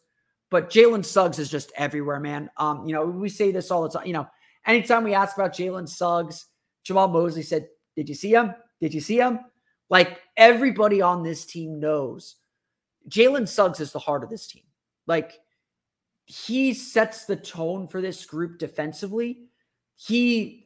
but 0.50 0.68
Jalen 0.68 1.04
Suggs 1.04 1.38
is 1.38 1.50
just 1.50 1.72
everywhere, 1.74 2.20
man. 2.20 2.50
Um, 2.58 2.86
you 2.86 2.92
know, 2.92 3.06
we 3.06 3.30
say 3.30 3.50
this 3.50 3.70
all 3.70 3.82
the 3.82 3.88
time. 3.88 4.06
You 4.06 4.12
know, 4.12 4.28
anytime 4.66 5.04
we 5.04 5.14
ask 5.14 5.36
about 5.36 5.54
Jalen 5.54 5.88
Suggs, 5.88 6.46
Jamahl 6.84 7.10
Mosley 7.10 7.42
said, 7.42 7.68
Did 7.96 8.10
you 8.10 8.14
see 8.14 8.34
him? 8.34 8.54
Did 8.80 8.92
you 8.92 9.00
see 9.00 9.18
him? 9.18 9.40
Like 9.88 10.20
everybody 10.36 11.00
on 11.00 11.22
this 11.22 11.44
team 11.44 11.80
knows 11.80 12.36
Jalen 13.08 13.48
Suggs 13.48 13.80
is 13.80 13.92
the 13.92 13.98
heart 13.98 14.22
of 14.22 14.30
this 14.30 14.46
team. 14.46 14.62
Like 15.06 15.40
he 16.26 16.74
sets 16.74 17.24
the 17.24 17.36
tone 17.36 17.88
for 17.88 18.00
this 18.00 18.24
group 18.24 18.58
defensively. 18.58 19.46
He, 19.96 20.64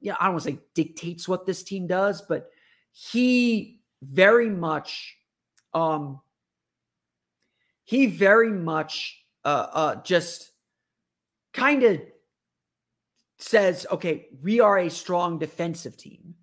know, 0.00 0.16
I 0.20 0.24
don't 0.24 0.34
want 0.34 0.44
to 0.44 0.50
say 0.52 0.58
dictates 0.74 1.28
what 1.28 1.46
this 1.46 1.62
team 1.62 1.86
does, 1.86 2.22
but 2.22 2.50
he 2.92 3.80
very 4.02 4.50
much, 4.50 5.16
um, 5.74 6.20
he 7.84 8.06
very 8.06 8.50
much, 8.50 9.24
uh, 9.44 9.66
uh, 9.72 10.02
just 10.02 10.52
kind 11.52 11.82
of 11.82 12.00
says, 13.38 13.86
okay, 13.90 14.28
we 14.42 14.60
are 14.60 14.78
a 14.78 14.90
strong 14.90 15.38
defensive 15.38 15.96
team 15.96 16.34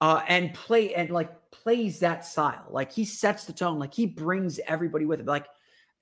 uh, 0.00 0.22
and 0.28 0.52
play 0.54 0.94
and 0.94 1.10
like 1.10 1.30
plays 1.50 2.00
that 2.00 2.24
style. 2.24 2.66
Like 2.70 2.92
he 2.92 3.04
sets 3.04 3.44
the 3.44 3.52
tone. 3.52 3.78
Like 3.78 3.94
he 3.94 4.06
brings 4.06 4.60
everybody 4.66 5.06
with 5.06 5.20
him. 5.20 5.26
Like 5.26 5.46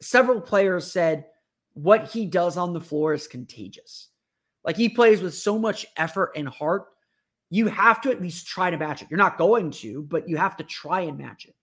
several 0.00 0.40
players 0.40 0.90
said, 0.90 1.26
what 1.74 2.10
he 2.10 2.26
does 2.26 2.56
on 2.56 2.72
the 2.72 2.80
floor 2.80 3.14
is 3.14 3.26
contagious. 3.26 4.08
Like 4.64 4.77
he 4.77 4.88
plays 4.88 5.20
with 5.20 5.35
so 5.35 5.59
much 5.59 5.87
effort 5.96 6.33
and 6.37 6.48
heart. 6.48 6.87
You 7.51 7.66
have 7.66 8.01
to 8.03 8.11
at 8.11 8.20
least 8.20 8.46
try 8.46 8.70
to 8.70 8.79
match 8.79 9.03
it. 9.03 9.09
You're 9.11 9.18
not 9.18 9.38
going 9.38 9.70
to, 9.72 10.03
but 10.05 10.29
you 10.29 10.37
have 10.37 10.57
to 10.57 10.64
try 10.64 11.01
and 11.03 11.18
match 11.18 11.44
it. 11.44 11.55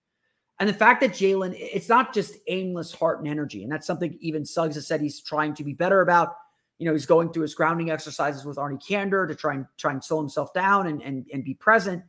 And 0.60 0.68
the 0.68 0.74
fact 0.74 1.02
that 1.02 1.12
Jalen, 1.12 1.56
it's 1.58 1.88
not 1.88 2.14
just 2.14 2.36
aimless 2.48 2.92
heart 2.92 3.20
and 3.20 3.28
energy. 3.28 3.64
And 3.64 3.72
that's 3.72 3.88
something 3.88 4.18
even 4.20 4.46
Suggs 4.46 4.76
has 4.76 4.86
said 4.86 5.02
he's 5.02 5.22
trying 5.22 5.54
to 5.56 5.64
be 5.64 5.74
better 5.74 6.02
about. 6.02 6.36
You 6.78 6.86
know, 6.86 6.94
he's 6.94 7.06
going 7.06 7.32
through 7.32 7.44
his 7.44 7.56
grounding 7.56 7.92
exercises 7.92 8.46
with 8.46 8.58
Arnie 8.58 8.82
Kander 8.82 9.28
to 9.28 9.36
try 9.36 9.54
and 9.56 9.66
try 9.78 9.92
and 9.92 10.04
slow 10.04 10.20
himself 10.20 10.54
down 10.54 10.88
and 10.88 11.02
and, 11.02 11.26
and 11.34 11.44
be 11.44 11.54
present. 11.54 12.04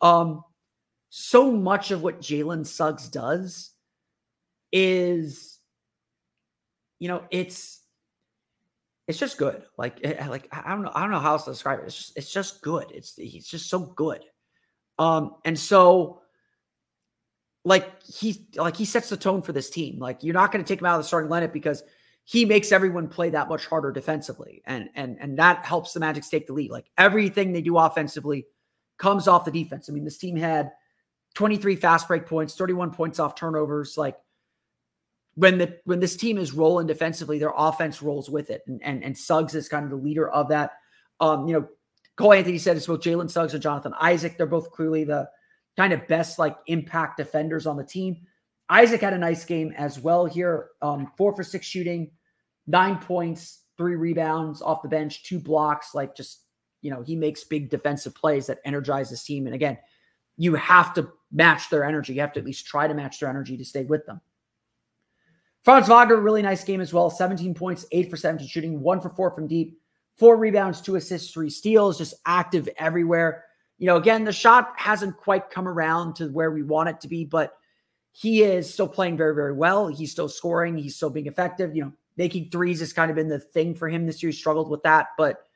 Um, 0.00 0.42
so 1.08 1.50
much 1.50 1.92
of 1.92 2.02
what 2.02 2.20
Jalen 2.20 2.66
Suggs 2.66 3.08
does 3.08 3.70
is, 4.72 5.58
you 6.98 7.08
know, 7.08 7.24
it's 7.30 7.80
it's 9.08 9.18
just 9.18 9.38
good. 9.38 9.62
Like, 9.76 10.00
eh, 10.02 10.26
like 10.28 10.48
I 10.52 10.70
don't 10.70 10.82
know, 10.82 10.92
I 10.94 11.02
don't 11.02 11.10
know 11.10 11.20
how 11.20 11.32
else 11.32 11.44
to 11.44 11.50
describe 11.50 11.80
it. 11.80 11.86
It's 11.86 11.96
just, 11.96 12.16
it's 12.16 12.32
just 12.32 12.62
good. 12.62 12.86
It's 12.92 13.14
he's 13.16 13.46
just 13.46 13.70
so 13.70 13.80
good. 13.80 14.24
Um, 14.98 15.36
and 15.44 15.58
so 15.58 16.22
like 17.64 18.02
he 18.02 18.46
like 18.56 18.76
he 18.76 18.84
sets 18.84 19.08
the 19.08 19.16
tone 19.16 19.42
for 19.42 19.52
this 19.52 19.70
team. 19.70 19.98
Like 19.98 20.22
you're 20.22 20.34
not 20.34 20.52
going 20.52 20.64
to 20.64 20.68
take 20.68 20.80
him 20.80 20.86
out 20.86 20.96
of 20.96 21.02
the 21.02 21.08
starting 21.08 21.30
lineup 21.30 21.52
because 21.52 21.82
he 22.24 22.44
makes 22.44 22.72
everyone 22.72 23.08
play 23.08 23.30
that 23.30 23.48
much 23.48 23.66
harder 23.66 23.92
defensively, 23.92 24.62
and 24.66 24.88
and 24.94 25.16
and 25.20 25.38
that 25.38 25.64
helps 25.64 25.92
the 25.92 26.00
Magic 26.00 26.24
take 26.24 26.46
the 26.46 26.52
lead. 26.52 26.70
Like 26.70 26.86
everything 26.98 27.52
they 27.52 27.62
do 27.62 27.76
offensively 27.78 28.46
comes 28.98 29.28
off 29.28 29.44
the 29.44 29.50
defense. 29.50 29.88
I 29.88 29.92
mean, 29.92 30.04
this 30.04 30.18
team 30.18 30.36
had 30.36 30.72
23 31.34 31.76
fast 31.76 32.08
break 32.08 32.26
points, 32.26 32.54
31 32.54 32.92
points 32.92 33.18
off 33.18 33.34
turnovers. 33.34 33.96
Like 33.96 34.16
when 35.36 35.58
the 35.58 35.78
when 35.84 36.00
this 36.00 36.16
team 36.16 36.38
is 36.38 36.52
rolling 36.52 36.86
defensively, 36.86 37.38
their 37.38 37.52
offense 37.56 38.02
rolls 38.02 38.28
with 38.28 38.50
it. 38.50 38.62
And 38.66 38.82
and, 38.82 39.04
and 39.04 39.16
Suggs 39.16 39.54
is 39.54 39.68
kind 39.68 39.84
of 39.84 39.90
the 39.90 39.96
leader 39.96 40.28
of 40.28 40.48
that. 40.48 40.72
Um, 41.20 41.46
you 41.46 41.54
know, 41.54 41.68
Cole 42.16 42.32
Anthony 42.32 42.58
said 42.58 42.76
it's 42.76 42.86
both 42.86 43.00
Jalen 43.00 43.30
Suggs 43.30 43.54
and 43.54 43.62
Jonathan 43.62 43.94
Isaac. 44.00 44.36
They're 44.36 44.46
both 44.46 44.72
clearly 44.72 45.04
the 45.04 45.28
kind 45.76 45.92
of 45.92 46.06
best 46.08 46.38
like 46.38 46.56
impact 46.66 47.18
defenders 47.18 47.66
on 47.66 47.76
the 47.76 47.84
team. 47.84 48.16
Isaac 48.68 49.00
had 49.00 49.12
a 49.12 49.18
nice 49.18 49.44
game 49.44 49.72
as 49.76 50.00
well 50.00 50.26
here. 50.26 50.70
Um, 50.82 51.12
four 51.16 51.34
for 51.36 51.44
six 51.44 51.66
shooting, 51.66 52.10
nine 52.66 52.98
points, 52.98 53.60
three 53.76 53.94
rebounds 53.94 54.60
off 54.60 54.82
the 54.82 54.88
bench, 54.88 55.22
two 55.22 55.38
blocks, 55.38 55.94
like 55.94 56.16
just 56.16 56.40
you 56.82 56.90
know, 56.90 57.02
he 57.02 57.16
makes 57.16 57.42
big 57.44 57.68
defensive 57.68 58.14
plays 58.14 58.46
that 58.46 58.60
energize 58.64 59.10
his 59.10 59.24
team. 59.24 59.46
And 59.46 59.54
again, 59.54 59.76
you 60.36 60.54
have 60.54 60.94
to 60.94 61.10
match 61.32 61.68
their 61.68 61.84
energy. 61.84 62.14
You 62.14 62.20
have 62.20 62.32
to 62.34 62.40
at 62.40 62.46
least 62.46 62.66
try 62.66 62.86
to 62.86 62.94
match 62.94 63.18
their 63.18 63.28
energy 63.28 63.56
to 63.56 63.64
stay 63.64 63.84
with 63.84 64.06
them. 64.06 64.20
Franz 65.66 65.88
Wagner, 65.88 66.14
really 66.20 66.42
nice 66.42 66.62
game 66.62 66.80
as 66.80 66.94
well. 66.94 67.10
17 67.10 67.52
points, 67.52 67.86
eight 67.90 68.08
for 68.08 68.16
17 68.16 68.46
shooting, 68.46 68.80
one 68.80 69.00
for 69.00 69.10
four 69.10 69.32
from 69.32 69.48
deep, 69.48 69.80
four 70.16 70.36
rebounds, 70.36 70.80
two 70.80 70.94
assists, 70.94 71.32
three 71.32 71.50
steals, 71.50 71.98
just 71.98 72.14
active 72.24 72.68
everywhere. 72.78 73.42
You 73.78 73.88
know, 73.88 73.96
again, 73.96 74.22
the 74.22 74.32
shot 74.32 74.74
hasn't 74.76 75.16
quite 75.16 75.50
come 75.50 75.66
around 75.66 76.14
to 76.16 76.28
where 76.28 76.52
we 76.52 76.62
want 76.62 76.90
it 76.90 77.00
to 77.00 77.08
be, 77.08 77.24
but 77.24 77.54
he 78.12 78.44
is 78.44 78.72
still 78.72 78.86
playing 78.86 79.16
very, 79.16 79.34
very 79.34 79.54
well. 79.54 79.88
He's 79.88 80.12
still 80.12 80.28
scoring. 80.28 80.78
He's 80.78 80.94
still 80.94 81.10
being 81.10 81.26
effective. 81.26 81.74
You 81.74 81.86
know, 81.86 81.92
making 82.16 82.50
threes 82.50 82.78
has 82.78 82.92
kind 82.92 83.10
of 83.10 83.16
been 83.16 83.26
the 83.26 83.40
thing 83.40 83.74
for 83.74 83.88
him 83.88 84.06
this 84.06 84.22
year. 84.22 84.30
He 84.30 84.38
struggled 84.38 84.70
with 84.70 84.84
that, 84.84 85.08
but 85.18 85.48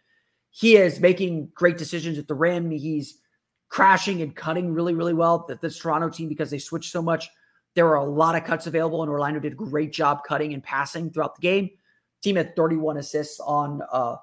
he 0.50 0.76
is 0.76 0.98
making 0.98 1.52
great 1.54 1.78
decisions 1.78 2.18
at 2.18 2.26
the 2.26 2.34
rim. 2.34 2.68
He's 2.72 3.20
crashing 3.68 4.22
and 4.22 4.34
cutting 4.34 4.74
really, 4.74 4.92
really 4.92 5.14
well. 5.14 5.44
That 5.46 5.60
this 5.60 5.78
Toronto 5.78 6.08
team, 6.08 6.28
because 6.28 6.50
they 6.50 6.58
switched 6.58 6.90
so 6.90 7.00
much, 7.00 7.30
there 7.74 7.86
were 7.86 7.96
a 7.96 8.04
lot 8.04 8.34
of 8.34 8.44
cuts 8.44 8.66
available, 8.66 9.02
and 9.02 9.10
Orlando 9.10 9.40
did 9.40 9.52
a 9.52 9.56
great 9.56 9.92
job 9.92 10.24
cutting 10.26 10.54
and 10.54 10.62
passing 10.62 11.10
throughout 11.10 11.36
the 11.36 11.42
game. 11.42 11.70
Team 12.22 12.36
had 12.36 12.56
31 12.56 12.98
assists 12.98 13.40
on 13.40 13.82
uh, 13.92 14.16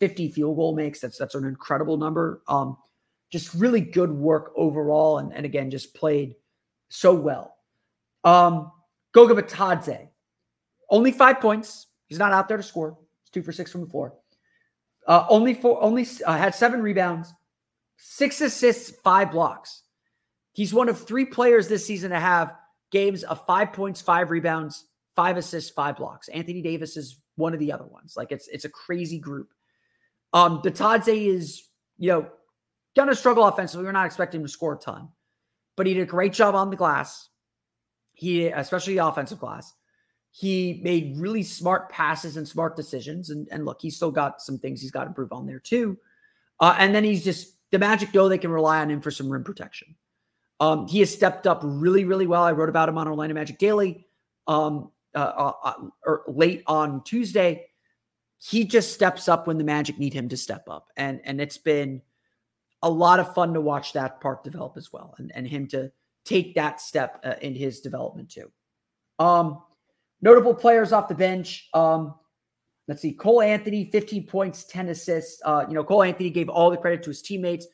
50 0.00 0.28
field 0.30 0.56
goal 0.56 0.74
makes. 0.74 1.00
That's 1.00 1.18
that's 1.18 1.34
an 1.34 1.44
incredible 1.44 1.96
number. 1.96 2.42
Um, 2.48 2.76
just 3.30 3.54
really 3.54 3.80
good 3.80 4.10
work 4.10 4.52
overall, 4.56 5.18
and, 5.18 5.32
and 5.32 5.44
again, 5.46 5.70
just 5.70 5.94
played 5.94 6.34
so 6.88 7.14
well. 7.14 7.56
Um, 8.24 8.72
Goga 9.12 9.40
Bitadze, 9.40 10.08
only 10.90 11.12
five 11.12 11.40
points. 11.40 11.86
He's 12.06 12.18
not 12.18 12.32
out 12.32 12.48
there 12.48 12.56
to 12.56 12.62
score. 12.62 12.98
He's 13.22 13.30
two 13.30 13.42
for 13.42 13.52
six 13.52 13.70
from 13.70 13.82
the 13.82 13.86
floor. 13.86 14.14
Uh, 15.06 15.24
only 15.28 15.54
four, 15.54 15.82
only 15.82 16.06
uh, 16.26 16.36
had 16.36 16.54
seven 16.54 16.82
rebounds, 16.82 17.32
six 17.96 18.40
assists, 18.40 18.90
five 19.02 19.30
blocks. 19.30 19.82
He's 20.52 20.74
one 20.74 20.88
of 20.88 21.00
three 21.00 21.24
players 21.24 21.68
this 21.68 21.86
season 21.86 22.10
to 22.10 22.20
have 22.20 22.54
games 22.90 23.22
of 23.24 23.44
five 23.46 23.72
points, 23.72 24.00
five 24.00 24.30
rebounds, 24.30 24.86
five 25.16 25.36
assists, 25.36 25.70
five 25.70 25.96
blocks. 25.96 26.28
Anthony 26.28 26.62
Davis 26.62 26.96
is 26.96 27.20
one 27.36 27.54
of 27.54 27.60
the 27.60 27.72
other 27.72 27.86
ones. 27.86 28.14
Like 28.16 28.32
it's 28.32 28.48
it's 28.48 28.64
a 28.64 28.70
crazy 28.70 29.18
group. 29.18 29.52
Um, 30.32 30.62
Bitadze 30.62 31.26
is 31.26 31.62
you 31.98 32.10
know 32.10 32.28
gonna 32.96 33.14
struggle 33.14 33.44
offensively. 33.44 33.86
We're 33.86 33.92
not 33.92 34.06
expecting 34.06 34.40
him 34.40 34.46
to 34.46 34.52
score 34.52 34.74
a 34.74 34.78
ton, 34.78 35.08
but 35.76 35.86
he 35.86 35.94
did 35.94 36.02
a 36.02 36.06
great 36.06 36.32
job 36.32 36.54
on 36.54 36.70
the 36.70 36.76
glass. 36.76 37.28
He 38.12 38.46
especially 38.46 38.94
the 38.94 39.06
offensive 39.06 39.38
glass. 39.38 39.72
He 40.32 40.80
made 40.84 41.18
really 41.18 41.42
smart 41.42 41.90
passes 41.90 42.36
and 42.36 42.46
smart 42.46 42.76
decisions. 42.76 43.30
And, 43.30 43.48
and 43.50 43.64
look, 43.64 43.80
he's 43.80 43.96
still 43.96 44.12
got 44.12 44.40
some 44.40 44.58
things 44.58 44.80
he's 44.80 44.92
got 44.92 45.02
to 45.02 45.08
improve 45.08 45.32
on 45.32 45.44
there 45.44 45.58
too. 45.58 45.98
Uh, 46.60 46.76
and 46.78 46.94
then 46.94 47.02
he's 47.02 47.24
just 47.24 47.56
the 47.72 47.78
Magic 47.78 48.14
know 48.14 48.28
they 48.28 48.38
can 48.38 48.50
rely 48.50 48.80
on 48.80 48.90
him 48.90 49.00
for 49.00 49.10
some 49.10 49.28
rim 49.28 49.42
protection. 49.42 49.96
Um, 50.60 50.86
he 50.86 51.00
has 51.00 51.12
stepped 51.12 51.46
up 51.46 51.60
really, 51.64 52.04
really 52.04 52.26
well. 52.26 52.42
I 52.42 52.52
wrote 52.52 52.68
about 52.68 52.88
him 52.88 52.98
on 52.98 53.08
Orlando 53.08 53.34
Magic 53.34 53.58
Daily 53.58 54.06
um, 54.46 54.90
uh, 55.14 55.18
uh, 55.18 55.52
uh 55.64 55.74
or 56.06 56.22
late 56.28 56.62
on 56.66 57.02
Tuesday. 57.02 57.66
He 58.38 58.64
just 58.64 58.92
steps 58.92 59.28
up 59.28 59.46
when 59.46 59.58
the 59.58 59.64
Magic 59.64 59.98
need 59.98 60.12
him 60.14 60.28
to 60.28 60.36
step 60.36 60.68
up, 60.68 60.88
and 60.96 61.20
and 61.24 61.40
it's 61.40 61.58
been 61.58 62.02
a 62.82 62.90
lot 62.90 63.20
of 63.20 63.34
fun 63.34 63.54
to 63.54 63.60
watch 63.60 63.92
that 63.94 64.20
part 64.20 64.44
develop 64.44 64.76
as 64.76 64.92
well, 64.92 65.14
and 65.18 65.32
and 65.34 65.46
him 65.46 65.66
to 65.68 65.90
take 66.24 66.54
that 66.54 66.80
step 66.80 67.20
uh, 67.24 67.34
in 67.40 67.54
his 67.54 67.80
development 67.80 68.30
too. 68.30 68.50
Um, 69.18 69.62
Notable 70.22 70.54
players 70.54 70.92
off 70.92 71.08
the 71.08 71.14
bench. 71.14 71.68
Um, 71.72 72.14
let's 72.88 73.00
see. 73.00 73.12
Cole 73.12 73.40
Anthony, 73.40 73.86
15 73.86 74.26
points, 74.26 74.64
10 74.64 74.90
assists. 74.90 75.40
Uh, 75.44 75.64
you 75.66 75.74
know, 75.74 75.82
Cole 75.82 76.02
Anthony 76.02 76.30
gave 76.30 76.48
all 76.48 76.70
the 76.70 76.76
credit 76.76 77.02
to 77.04 77.10
his 77.10 77.22
teammates. 77.22 77.66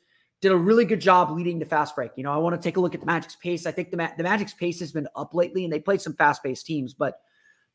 Did 0.43 0.53
a 0.53 0.57
really 0.57 0.85
good 0.85 1.01
job 1.01 1.31
leading 1.31 1.59
the 1.59 1.65
fast 1.65 1.95
break. 1.95 2.11
You 2.17 2.25
know, 2.25 2.33
I 2.33 2.37
want 2.37 2.55
to 2.55 2.63
take 2.63 2.77
a 2.77 2.81
look 2.81 2.95
at 2.95 3.01
the 3.01 3.07
Magic's 3.07 3.37
pace. 3.37 3.67
I 3.67 3.73
think 3.73 3.91
the, 3.91 3.97
Ma- 3.97 4.11
the 4.17 4.23
Magic's 4.23 4.55
pace 4.55 4.81
has 4.81 4.93
been 4.93 5.09
up 5.17 5.35
lately, 5.35 5.65
and 5.65 5.73
they 5.73 5.81
played 5.81 6.01
some 6.01 6.15
fast 6.15 6.43
paced 6.43 6.67
teams, 6.67 6.93
but 6.93 7.21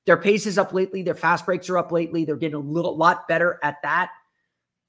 their 0.05 0.17
pace 0.17 0.45
is 0.45 0.57
up 0.57 0.73
lately. 0.73 1.01
Their 1.01 1.15
fast 1.15 1.45
breaks 1.45 1.69
are 1.69 1.77
up 1.77 1.91
lately. 1.91 2.23
They're 2.23 2.35
getting 2.35 2.55
a 2.55 2.59
little 2.59 2.95
lot 2.95 3.27
better 3.27 3.59
at 3.63 3.77
that. 3.83 4.11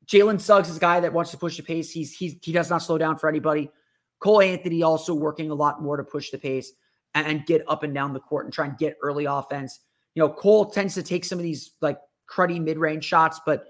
Jalen 0.07 0.41
Suggs 0.41 0.69
is 0.69 0.77
a 0.77 0.81
guy 0.81 1.01
that 1.01 1.13
wants 1.13 1.31
to 1.31 1.37
push 1.37 1.57
the 1.57 1.63
pace. 1.63 1.91
He's, 1.91 2.17
he's 2.17 2.37
he 2.43 2.53
does 2.53 2.69
not 2.69 2.83
slow 2.83 2.99
down 2.99 3.19
for 3.19 3.29
anybody. 3.29 3.71
Cole 4.19 4.43
Anthony 4.43 4.83
also 4.83 5.15
working 5.15 5.51
a 5.51 5.55
lot 5.55 5.83
more 5.83 5.97
to 5.97 6.05
push 6.05 6.31
the 6.31 6.39
pace 6.39 6.73
and 7.15 7.45
get 7.47 7.63
up 7.69 7.83
and 7.83 7.95
down 7.95 8.13
the 8.13 8.21
court 8.21 8.47
and 8.47 8.55
try 8.55 8.67
and 8.67 8.79
get 8.79 8.97
early 9.03 9.27
offense. 9.27 9.81
You 10.15 10.23
know, 10.23 10.29
Cole 10.29 10.71
tends 10.71 10.95
to 10.95 11.03
take 11.03 11.25
some 11.25 11.39
of 11.39 11.43
these 11.43 11.73
like 11.81 11.99
cruddy 12.31 12.63
mid-range 12.63 13.05
shots, 13.05 13.41
but 13.45 13.67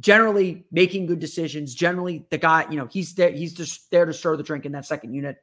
generally 0.00 0.64
making 0.72 1.06
good 1.06 1.20
decisions. 1.20 1.74
Generally, 1.74 2.26
the 2.30 2.38
guy, 2.38 2.66
you 2.70 2.76
know, 2.76 2.88
he's 2.90 3.14
there, 3.14 3.30
he's 3.30 3.54
just 3.54 3.90
there 3.90 4.06
to 4.06 4.12
stir 4.12 4.36
the 4.36 4.42
drink 4.42 4.66
in 4.66 4.72
that 4.72 4.86
second 4.86 5.14
unit. 5.14 5.36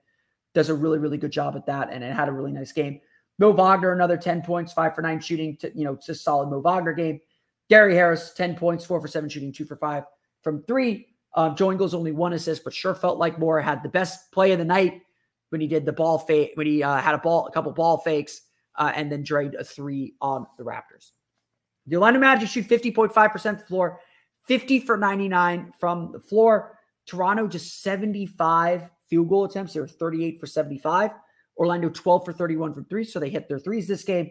Does 0.54 0.70
a 0.70 0.74
really, 0.74 0.98
really 0.98 1.18
good 1.18 1.32
job 1.32 1.56
at 1.56 1.68
that, 1.68 1.90
and 1.92 2.04
it 2.04 2.12
had 2.12 2.28
a 2.28 2.32
really 2.32 2.52
nice 2.52 2.72
game. 2.72 3.00
Mo 3.40 3.52
Wagner, 3.52 3.94
another 3.94 4.18
10 4.18 4.42
points, 4.42 4.74
five 4.74 4.96
for 4.96 5.02
nine 5.02 5.20
shooting, 5.20 5.56
to, 5.58 5.72
you 5.78 5.86
know, 5.86 5.98
just 6.04 6.24
solid 6.24 6.50
Mo 6.50 6.60
Wagner 6.60 6.94
game. 6.94 7.20
Gary 7.70 7.94
Harris, 7.94 8.34
10 8.34 8.56
points, 8.56 8.86
four 8.86 9.00
for 9.00 9.08
seven 9.08 9.30
shooting, 9.30 9.54
two 9.54 9.66
for 9.66 9.76
five 9.76 10.04
from 10.42 10.64
three. 10.64 11.08
Um, 11.36 11.56
Joe 11.56 11.72
Ingles 11.72 11.94
only 11.94 12.12
one 12.12 12.34
assist, 12.34 12.64
but 12.64 12.74
sure 12.74 12.96
felt 12.96 13.20
like 13.20 13.38
more 13.38 13.62
had 13.62 13.84
the 13.84 13.90
best 13.90 14.32
play 14.32 14.54
of 14.54 14.58
the 14.58 14.66
night 14.66 15.02
when 15.50 15.62
he 15.62 15.68
did 15.68 15.86
the 15.86 15.94
ball 15.94 16.18
fake, 16.18 16.52
when 16.56 16.66
he 16.66 16.82
uh, 16.82 16.98
had 16.98 17.14
a 17.14 17.20
ball, 17.20 17.46
a 17.46 17.52
couple 17.52 17.72
ball 17.74 18.00
fakes, 18.00 18.42
uh, 18.76 18.92
and 18.96 19.12
then 19.12 19.22
drained 19.24 19.56
a 19.56 19.64
three 19.64 20.16
on 20.20 20.48
the 20.58 20.64
Raptors. 20.64 21.12
The 21.86 21.96
Orlando 21.96 22.20
Magic 22.20 22.50
shoot 22.50 22.68
50.5% 22.68 23.68
floor, 23.68 24.00
50 24.48 24.82
for 24.82 24.98
99 24.98 25.74
from 25.80 26.12
the 26.12 26.20
floor. 26.20 26.78
Toronto 27.06 27.48
just 27.48 27.82
75 27.82 28.90
field 29.10 29.30
goal 29.30 29.46
attempts. 29.46 29.74
They 29.74 29.80
were 29.80 29.88
38 29.88 30.40
for 30.40 30.48
75. 30.48 31.12
Orlando 31.58 31.90
12 31.90 32.26
for 32.26 32.34
31 32.34 32.74
from 32.74 32.86
three. 32.86 33.04
So 33.04 33.20
they 33.20 33.30
hit 33.30 33.48
their 33.48 33.60
threes 33.60 33.88
this 33.88 34.04
game. 34.04 34.30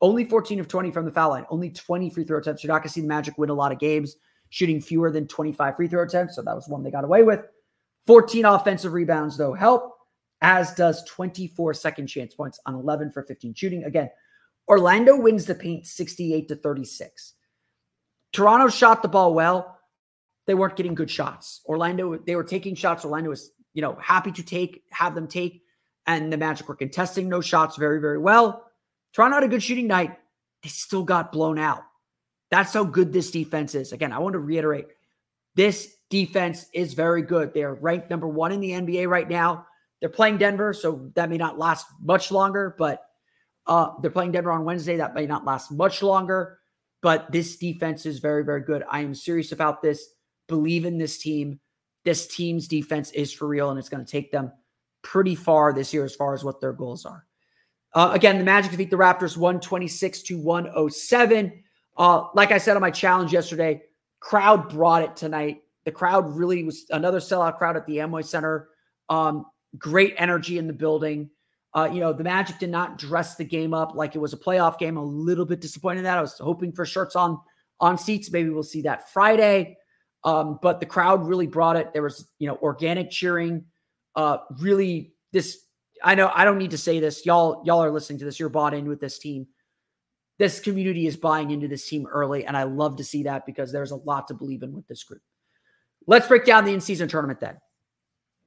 Only 0.00 0.24
14 0.24 0.60
of 0.60 0.68
20 0.68 0.90
from 0.90 1.04
the 1.04 1.10
foul 1.10 1.30
line. 1.30 1.46
Only 1.50 1.70
20 1.70 2.10
free 2.10 2.24
throw 2.24 2.38
attempts. 2.38 2.62
You're 2.62 2.72
not 2.72 2.80
going 2.80 2.88
to 2.88 2.92
see 2.92 3.00
the 3.00 3.08
Magic 3.08 3.36
win 3.36 3.50
a 3.50 3.54
lot 3.54 3.72
of 3.72 3.78
games 3.78 4.16
shooting 4.50 4.80
fewer 4.80 5.10
than 5.10 5.26
25 5.26 5.76
free 5.76 5.88
throw 5.88 6.02
attempts. 6.02 6.36
So 6.36 6.42
that 6.42 6.54
was 6.54 6.68
one 6.68 6.82
they 6.82 6.90
got 6.90 7.04
away 7.04 7.22
with. 7.22 7.44
14 8.06 8.44
offensive 8.44 8.92
rebounds, 8.92 9.36
though, 9.36 9.52
help 9.52 9.94
as 10.40 10.72
does 10.74 11.04
24 11.04 11.74
second 11.74 12.06
chance 12.06 12.34
points 12.34 12.60
on 12.64 12.74
11 12.74 13.10
for 13.10 13.22
15 13.24 13.54
shooting. 13.54 13.84
Again, 13.84 14.08
Orlando 14.68 15.16
wins 15.16 15.46
the 15.46 15.54
paint 15.54 15.86
68 15.86 16.48
to 16.48 16.56
36. 16.56 17.34
Toronto 18.32 18.68
shot 18.68 19.02
the 19.02 19.08
ball 19.08 19.34
well. 19.34 19.78
They 20.46 20.54
weren't 20.54 20.76
getting 20.76 20.94
good 20.94 21.10
shots. 21.10 21.60
Orlando, 21.66 22.18
they 22.18 22.36
were 22.36 22.44
taking 22.44 22.74
shots. 22.74 23.04
Orlando 23.04 23.30
was, 23.30 23.50
you 23.74 23.82
know, 23.82 23.96
happy 24.00 24.32
to 24.32 24.42
take, 24.42 24.82
have 24.90 25.14
them 25.14 25.28
take. 25.28 25.62
And 26.06 26.32
the 26.32 26.38
Magic 26.38 26.68
were 26.68 26.74
contesting 26.74 27.28
those 27.28 27.44
shots 27.44 27.76
very, 27.76 28.00
very 28.00 28.18
well. 28.18 28.64
Toronto 29.12 29.36
had 29.36 29.44
a 29.44 29.48
good 29.48 29.62
shooting 29.62 29.86
night. 29.86 30.16
They 30.62 30.68
still 30.70 31.04
got 31.04 31.32
blown 31.32 31.58
out. 31.58 31.82
That's 32.50 32.72
how 32.72 32.84
good 32.84 33.12
this 33.12 33.30
defense 33.30 33.74
is. 33.74 33.92
Again, 33.92 34.12
I 34.12 34.18
want 34.18 34.32
to 34.32 34.38
reiterate 34.38 34.86
this 35.54 35.96
defense 36.08 36.66
is 36.72 36.94
very 36.94 37.22
good. 37.22 37.52
They 37.52 37.62
are 37.62 37.74
ranked 37.74 38.10
number 38.10 38.28
one 38.28 38.52
in 38.52 38.60
the 38.60 38.70
NBA 38.70 39.08
right 39.08 39.28
now. 39.28 39.66
They're 40.00 40.08
playing 40.08 40.38
Denver, 40.38 40.72
so 40.72 41.10
that 41.14 41.28
may 41.28 41.36
not 41.36 41.58
last 41.58 41.86
much 42.00 42.30
longer, 42.30 42.74
but 42.78 43.02
uh, 43.66 43.90
they're 44.00 44.10
playing 44.10 44.32
Denver 44.32 44.52
on 44.52 44.64
Wednesday. 44.64 44.96
That 44.96 45.14
may 45.14 45.26
not 45.26 45.44
last 45.44 45.72
much 45.72 46.02
longer, 46.02 46.58
but 47.02 47.30
this 47.30 47.56
defense 47.56 48.06
is 48.06 48.18
very, 48.18 48.44
very 48.44 48.62
good. 48.62 48.82
I 48.90 49.00
am 49.00 49.14
serious 49.14 49.52
about 49.52 49.82
this. 49.82 50.14
Believe 50.48 50.84
in 50.84 50.98
this 50.98 51.18
team. 51.18 51.60
This 52.04 52.26
team's 52.26 52.68
defense 52.68 53.10
is 53.12 53.32
for 53.32 53.46
real, 53.46 53.70
and 53.70 53.78
it's 53.78 53.88
going 53.88 54.04
to 54.04 54.10
take 54.10 54.32
them 54.32 54.52
pretty 55.02 55.34
far 55.34 55.72
this 55.72 55.92
year 55.92 56.04
as 56.04 56.14
far 56.14 56.34
as 56.34 56.44
what 56.44 56.60
their 56.60 56.72
goals 56.72 57.04
are. 57.04 57.24
Uh, 57.94 58.10
again, 58.12 58.38
the 58.38 58.44
Magic 58.44 58.70
defeat 58.70 58.90
the 58.90 58.96
Raptors 58.96 59.36
126 59.36 60.22
to 60.22 60.38
107. 60.38 61.62
Uh, 61.96 62.24
like 62.34 62.52
I 62.52 62.58
said 62.58 62.76
on 62.76 62.82
my 62.82 62.90
challenge 62.90 63.32
yesterday, 63.32 63.82
crowd 64.20 64.68
brought 64.68 65.02
it 65.02 65.16
tonight. 65.16 65.62
The 65.84 65.92
crowd 65.92 66.30
really 66.36 66.64
was 66.64 66.84
another 66.90 67.18
sellout 67.18 67.58
crowd 67.58 67.76
at 67.76 67.86
the 67.86 67.96
Amway 67.98 68.24
Center. 68.24 68.68
Um, 69.08 69.46
great 69.76 70.14
energy 70.18 70.58
in 70.58 70.66
the 70.66 70.72
building. 70.72 71.30
Uh, 71.78 71.84
you 71.92 72.00
know, 72.00 72.12
the 72.12 72.24
Magic 72.24 72.58
did 72.58 72.70
not 72.70 72.98
dress 72.98 73.36
the 73.36 73.44
game 73.44 73.72
up 73.72 73.94
like 73.94 74.16
it 74.16 74.18
was 74.18 74.32
a 74.32 74.36
playoff 74.36 74.78
game. 74.78 74.96
A 74.96 75.04
little 75.04 75.44
bit 75.44 75.60
disappointed 75.60 75.98
in 75.98 76.04
that. 76.04 76.18
I 76.18 76.20
was 76.20 76.36
hoping 76.38 76.72
for 76.72 76.84
shirts 76.84 77.14
on 77.14 77.38
on 77.78 77.96
seats. 77.96 78.32
Maybe 78.32 78.50
we'll 78.50 78.64
see 78.64 78.82
that 78.82 79.12
Friday. 79.12 79.76
Um, 80.24 80.58
but 80.60 80.80
the 80.80 80.86
crowd 80.86 81.24
really 81.28 81.46
brought 81.46 81.76
it. 81.76 81.92
There 81.92 82.02
was, 82.02 82.28
you 82.40 82.48
know, 82.48 82.56
organic 82.56 83.10
cheering. 83.10 83.64
Uh, 84.16 84.38
really, 84.58 85.12
this 85.32 85.58
I 86.02 86.16
know 86.16 86.32
I 86.34 86.44
don't 86.44 86.58
need 86.58 86.72
to 86.72 86.78
say 86.78 86.98
this. 86.98 87.24
Y'all, 87.24 87.62
y'all 87.64 87.84
are 87.84 87.92
listening 87.92 88.18
to 88.18 88.24
this. 88.24 88.40
You're 88.40 88.48
bought 88.48 88.74
in 88.74 88.88
with 88.88 88.98
this 88.98 89.20
team. 89.20 89.46
This 90.38 90.58
community 90.58 91.06
is 91.06 91.16
buying 91.16 91.52
into 91.52 91.68
this 91.68 91.88
team 91.88 92.08
early, 92.08 92.44
and 92.44 92.56
I 92.56 92.64
love 92.64 92.96
to 92.96 93.04
see 93.04 93.22
that 93.22 93.46
because 93.46 93.70
there's 93.70 93.92
a 93.92 93.96
lot 93.96 94.26
to 94.28 94.34
believe 94.34 94.64
in 94.64 94.72
with 94.72 94.88
this 94.88 95.04
group. 95.04 95.22
Let's 96.08 96.26
break 96.26 96.44
down 96.44 96.64
the 96.64 96.72
in-season 96.72 97.08
tournament 97.08 97.38
then. 97.38 97.56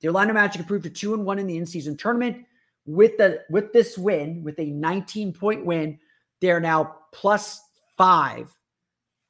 The 0.02 0.08
Orlando 0.10 0.34
Magic 0.34 0.60
improved 0.60 0.84
to 0.84 0.90
two 0.90 1.14
and 1.14 1.24
one 1.26 1.40
in 1.40 1.48
the 1.48 1.58
in-season 1.58 1.96
tournament. 1.96 2.46
With 2.86 3.18
the 3.18 3.44
with 3.50 3.74
this 3.74 3.98
win, 3.98 4.44
with 4.44 4.60
a 4.60 4.66
19 4.66 5.34
point 5.34 5.66
win, 5.66 6.00
they're 6.40 6.60
now 6.60 6.96
plus 7.14 7.62
five 7.98 8.50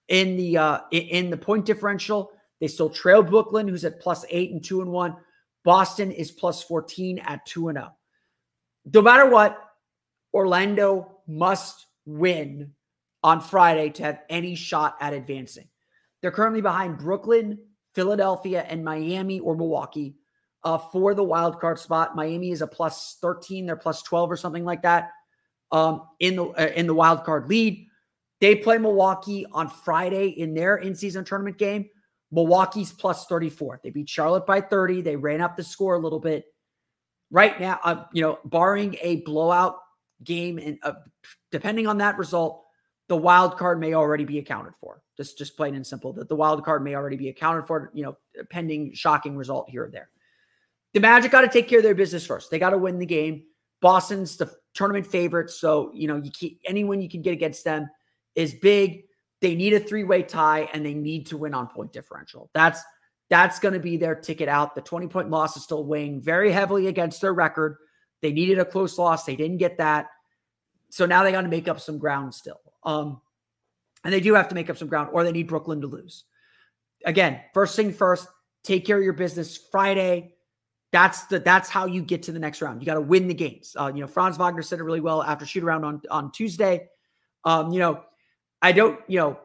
in 0.07 0.37
the 0.37 0.57
uh 0.57 0.79
in 0.91 1.29
the 1.29 1.37
point 1.37 1.65
differential. 1.65 2.31
They 2.59 2.67
still 2.67 2.89
trail 2.89 3.23
Brooklyn, 3.23 3.67
who's 3.67 3.85
at 3.85 3.99
plus 3.99 4.23
eight 4.29 4.51
and 4.51 4.63
two 4.63 4.81
and 4.81 4.91
one. 4.91 5.17
Boston 5.63 6.11
is 6.11 6.31
plus 6.31 6.63
14 6.63 7.19
at 7.19 7.45
two 7.45 7.67
and 7.69 7.77
oh. 7.77 7.89
No 8.91 9.01
matter 9.01 9.29
what, 9.29 9.57
Orlando 10.33 11.19
must 11.27 11.85
win 12.05 12.73
on 13.23 13.41
Friday 13.41 13.89
to 13.91 14.03
have 14.03 14.21
any 14.29 14.55
shot 14.55 14.97
at 14.99 15.13
advancing. 15.13 15.67
They're 16.21 16.31
currently 16.31 16.61
behind 16.61 16.97
Brooklyn, 16.97 17.59
Philadelphia, 17.93 18.65
and 18.67 18.83
Miami 18.83 19.39
or 19.39 19.55
Milwaukee 19.55 20.15
uh, 20.63 20.77
for 20.77 21.13
the 21.13 21.23
wild 21.23 21.59
card 21.59 21.79
spot. 21.79 22.15
Miami 22.15 22.51
is 22.51 22.61
a 22.61 22.67
plus 22.67 23.17
13, 23.21 23.65
they're 23.65 23.75
plus 23.75 24.01
12 24.03 24.31
or 24.31 24.37
something 24.37 24.65
like 24.65 24.81
that 24.83 25.11
um, 25.71 26.07
in 26.19 26.35
the 26.35 26.45
uh, 26.45 26.71
in 26.75 26.87
the 26.87 26.93
wild 26.93 27.23
card 27.23 27.49
lead. 27.49 27.87
They 28.39 28.55
play 28.55 28.77
Milwaukee 28.77 29.45
on 29.51 29.69
Friday 29.69 30.29
in 30.29 30.53
their 30.53 30.77
in-season 30.77 31.25
tournament 31.25 31.57
game. 31.57 31.89
Milwaukee's 32.31 32.91
plus 32.91 33.27
34. 33.27 33.81
They 33.83 33.91
beat 33.91 34.09
Charlotte 34.09 34.47
by 34.47 34.61
30. 34.61 35.01
They 35.01 35.15
ran 35.15 35.41
up 35.41 35.55
the 35.55 35.63
score 35.63 35.95
a 35.95 35.99
little 35.99 36.19
bit. 36.19 36.45
Right 37.29 37.59
now, 37.59 37.79
uh, 37.83 38.05
you 38.13 38.21
know, 38.21 38.39
barring 38.45 38.95
a 39.01 39.17
blowout 39.17 39.77
game, 40.23 40.57
and 40.57 40.79
uh, 40.83 40.93
depending 41.51 41.87
on 41.87 41.99
that 41.99 42.17
result, 42.17 42.65
the 43.09 43.15
wild 43.15 43.57
card 43.57 43.79
may 43.79 43.93
already 43.93 44.25
be 44.25 44.39
accounted 44.39 44.73
for. 44.79 45.01
Just, 45.17 45.37
just 45.37 45.55
plain 45.55 45.75
and 45.75 45.85
simple. 45.85 46.13
That 46.13 46.29
the 46.29 46.35
wild 46.35 46.65
card 46.65 46.83
may 46.83 46.95
already 46.95 47.17
be 47.17 47.29
accounted 47.29 47.67
for. 47.67 47.91
You 47.93 48.03
know, 48.03 48.17
pending 48.49 48.93
shocking 48.93 49.37
result 49.37 49.69
here 49.69 49.85
or 49.85 49.89
there. 49.89 50.09
The 50.93 50.99
Magic 50.99 51.31
got 51.31 51.41
to 51.41 51.47
take 51.47 51.67
care 51.67 51.79
of 51.79 51.83
their 51.83 51.95
business 51.95 52.25
first. 52.25 52.51
They 52.51 52.59
got 52.59 52.71
to 52.71 52.77
win 52.77 52.99
the 52.99 53.05
game. 53.05 53.43
Boston's 53.81 54.37
the 54.37 54.51
tournament 54.73 55.07
favorite, 55.07 55.49
so 55.49 55.91
you 55.93 56.07
know 56.07 56.17
you 56.17 56.31
keep 56.31 56.61
anyone 56.65 57.01
you 57.01 57.09
can 57.09 57.21
get 57.21 57.33
against 57.33 57.63
them 57.63 57.89
is 58.35 58.53
big. 58.53 59.03
They 59.41 59.55
need 59.55 59.73
a 59.73 59.79
three-way 59.79 60.23
tie 60.23 60.69
and 60.71 60.85
they 60.85 60.93
need 60.93 61.25
to 61.27 61.37
win 61.37 61.53
on 61.53 61.67
point 61.67 61.91
differential. 61.91 62.49
That's 62.53 62.81
that's 63.29 63.59
going 63.59 63.73
to 63.73 63.79
be 63.79 63.97
their 63.97 64.13
ticket 64.13 64.49
out. 64.49 64.75
The 64.75 64.81
20-point 64.81 65.29
loss 65.29 65.55
is 65.55 65.63
still 65.63 65.85
weighing 65.85 66.21
very 66.21 66.51
heavily 66.51 66.87
against 66.87 67.21
their 67.21 67.33
record. 67.33 67.77
They 68.21 68.33
needed 68.33 68.59
a 68.59 68.65
close 68.65 68.97
loss. 68.97 69.23
They 69.23 69.37
didn't 69.37 69.57
get 69.57 69.77
that. 69.77 70.07
So 70.89 71.05
now 71.05 71.23
they 71.23 71.31
got 71.31 71.41
to 71.41 71.47
make 71.47 71.69
up 71.69 71.79
some 71.79 71.97
ground 71.97 72.35
still. 72.35 72.59
Um, 72.83 73.21
and 74.03 74.13
they 74.13 74.19
do 74.19 74.33
have 74.33 74.49
to 74.49 74.55
make 74.55 74.69
up 74.69 74.77
some 74.77 74.89
ground, 74.89 75.09
or 75.13 75.23
they 75.23 75.31
need 75.31 75.47
Brooklyn 75.47 75.79
to 75.81 75.87
lose. 75.87 76.25
Again, 77.05 77.39
first 77.53 77.75
thing 77.75 77.93
first, 77.93 78.27
take 78.63 78.85
care 78.85 78.97
of 78.97 79.03
your 79.03 79.13
business 79.13 79.57
Friday. 79.71 80.33
That's 80.91 81.23
the 81.25 81.39
that's 81.39 81.69
how 81.69 81.85
you 81.85 82.01
get 82.01 82.21
to 82.23 82.31
the 82.31 82.39
next 82.39 82.61
round. 82.61 82.81
You 82.81 82.85
got 82.85 82.95
to 82.95 83.01
win 83.01 83.27
the 83.27 83.33
games. 83.33 83.75
Uh, 83.79 83.91
you 83.93 84.01
know, 84.01 84.07
Franz 84.07 84.37
Wagner 84.37 84.61
said 84.61 84.79
it 84.79 84.83
really 84.83 84.99
well 84.99 85.23
after 85.23 85.45
shoot 85.45 85.63
around 85.63 85.85
on 85.85 86.01
on 86.11 86.31
Tuesday. 86.31 86.89
Um, 87.45 87.71
you 87.71 87.79
know, 87.79 88.03
I 88.61 88.71
don't, 88.73 88.99
you 89.07 89.17
know, 89.17 89.39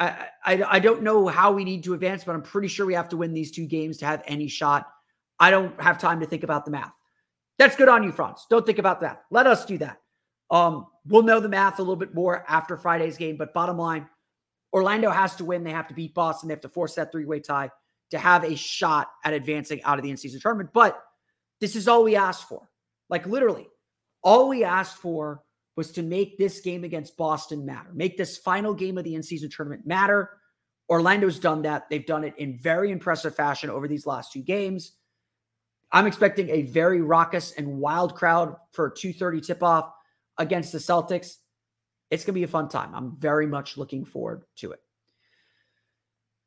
I, 0.00 0.28
I 0.44 0.62
I 0.64 0.78
don't 0.80 1.02
know 1.02 1.28
how 1.28 1.52
we 1.52 1.64
need 1.64 1.84
to 1.84 1.94
advance, 1.94 2.24
but 2.24 2.34
I'm 2.34 2.42
pretty 2.42 2.68
sure 2.68 2.84
we 2.84 2.94
have 2.94 3.08
to 3.10 3.16
win 3.16 3.32
these 3.32 3.52
two 3.52 3.66
games 3.66 3.96
to 3.98 4.06
have 4.06 4.22
any 4.26 4.48
shot. 4.48 4.88
I 5.38 5.50
don't 5.50 5.80
have 5.80 5.98
time 5.98 6.18
to 6.20 6.26
think 6.26 6.42
about 6.42 6.64
the 6.64 6.72
math. 6.72 6.92
That's 7.58 7.76
good 7.76 7.88
on 7.88 8.02
you, 8.02 8.10
Franz. 8.10 8.46
Don't 8.50 8.66
think 8.66 8.78
about 8.78 9.00
that. 9.00 9.22
Let 9.30 9.46
us 9.46 9.64
do 9.64 9.78
that. 9.78 10.00
Um, 10.50 10.86
we'll 11.06 11.22
know 11.22 11.40
the 11.40 11.48
math 11.48 11.78
a 11.78 11.82
little 11.82 11.96
bit 11.96 12.14
more 12.14 12.44
after 12.48 12.76
Friday's 12.76 13.16
game, 13.16 13.36
but 13.36 13.54
bottom 13.54 13.78
line, 13.78 14.08
Orlando 14.72 15.10
has 15.10 15.36
to 15.36 15.44
win. 15.44 15.64
They 15.64 15.70
have 15.70 15.88
to 15.88 15.94
beat 15.94 16.12
Boston. 16.12 16.48
They 16.48 16.54
have 16.54 16.60
to 16.62 16.68
force 16.68 16.94
that 16.96 17.12
three-way 17.12 17.40
tie 17.40 17.70
to 18.10 18.18
have 18.18 18.44
a 18.44 18.56
shot 18.56 19.08
at 19.24 19.32
advancing 19.32 19.82
out 19.82 19.98
of 19.98 20.04
the 20.04 20.10
in-season 20.10 20.40
tournament. 20.40 20.70
But 20.72 21.02
this 21.60 21.76
is 21.76 21.88
all 21.88 22.04
we 22.04 22.16
asked 22.16 22.48
for. 22.48 22.68
Like 23.08 23.26
literally, 23.26 23.68
all 24.22 24.48
we 24.48 24.64
asked 24.64 24.96
for 24.96 25.42
was 25.76 25.92
to 25.92 26.02
make 26.02 26.38
this 26.38 26.60
game 26.60 26.84
against 26.84 27.16
Boston 27.16 27.66
matter, 27.66 27.90
make 27.92 28.16
this 28.16 28.38
final 28.38 28.74
game 28.74 28.98
of 28.98 29.04
the 29.04 29.14
in-season 29.14 29.50
tournament 29.50 29.86
matter. 29.86 30.30
Orlando's 30.88 31.38
done 31.38 31.62
that. 31.62 31.88
They've 31.90 32.06
done 32.06 32.24
it 32.24 32.34
in 32.38 32.58
very 32.58 32.90
impressive 32.90 33.34
fashion 33.34 33.70
over 33.70 33.88
these 33.88 34.06
last 34.06 34.32
two 34.32 34.42
games. 34.42 34.92
I'm 35.92 36.06
expecting 36.06 36.48
a 36.50 36.62
very 36.62 37.00
raucous 37.00 37.52
and 37.52 37.78
wild 37.78 38.14
crowd 38.14 38.56
for 38.72 38.86
a 38.86 38.94
2:30 38.94 39.40
tip-off 39.46 39.92
against 40.38 40.72
the 40.72 40.78
Celtics. 40.78 41.36
It's 42.10 42.24
going 42.24 42.34
to 42.34 42.40
be 42.40 42.44
a 42.44 42.48
fun 42.48 42.68
time. 42.68 42.94
I'm 42.94 43.16
very 43.18 43.46
much 43.46 43.76
looking 43.76 44.04
forward 44.04 44.44
to 44.56 44.72
it. 44.72 44.80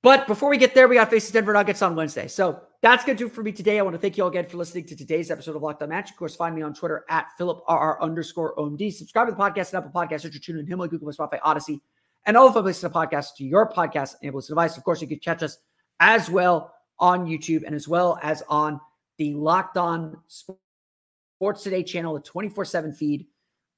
But 0.02 0.28
before 0.28 0.50
we 0.50 0.58
get 0.58 0.74
there, 0.74 0.88
we 0.88 0.96
got 0.96 1.10
faces 1.10 1.32
Denver 1.32 1.52
Nuggets 1.52 1.82
on 1.82 1.96
Wednesday. 1.96 2.28
So 2.28 2.62
that's 2.82 3.04
going 3.04 3.18
to 3.18 3.24
do 3.26 3.30
for 3.30 3.44
me 3.44 3.52
today. 3.52 3.80
I 3.80 3.82
want 3.82 3.96
to 3.96 4.00
thank 4.00 4.16
you 4.16 4.24
all 4.24 4.30
again 4.30 4.46
for 4.46 4.56
listening 4.56 4.86
to 4.86 4.96
today's 4.96 5.30
episode 5.30 5.58
of 5.58 5.62
Locked 5.62 5.82
On 5.84 5.90
Magic. 5.90 6.12
Of 6.12 6.18
course, 6.18 6.36
find 6.36 6.56
me 6.56 6.62
on 6.62 6.74
Twitter 6.74 7.04
at 7.10 7.28
PhilipRR 7.38 8.00
underscore 8.00 8.56
OMD. 8.56 8.94
Subscribe 8.94 9.28
to 9.28 9.34
the 9.34 9.38
podcast 9.38 9.74
and 9.74 9.84
Apple 9.84 9.92
Podcasts, 9.92 10.20
Stitcher, 10.20 10.54
TuneIn, 10.54 10.68
Himalaya, 10.70 10.90
Google, 10.90 11.12
Spotify, 11.12 11.40
Odyssey, 11.44 11.82
and 12.26 12.38
all 12.38 12.50
the 12.50 12.62
places 12.62 12.82
to 12.82 12.90
podcast 12.90 13.36
to 13.38 13.44
your 13.44 13.70
podcast 13.70 14.16
enabled 14.22 14.48
device. 14.48 14.78
Of 14.78 14.86
course, 14.86 15.02
you 15.02 15.08
can 15.08 15.20
catch 15.20 15.44
us 15.44 15.58
as 16.00 16.30
well 16.30 16.74
on 16.98 17.26
YouTube 17.26 17.64
and 17.66 17.76
as 17.76 17.88
well 17.88 18.18
as 18.24 18.42
on 18.48 18.80
the 19.18 19.34
Locked 19.34 19.76
On 19.76 20.18
Sports 20.28 21.64
Today 21.64 21.84
channel, 21.84 22.14
the 22.14 22.22
24 22.22 22.64
7 22.64 22.94
feed, 22.94 23.28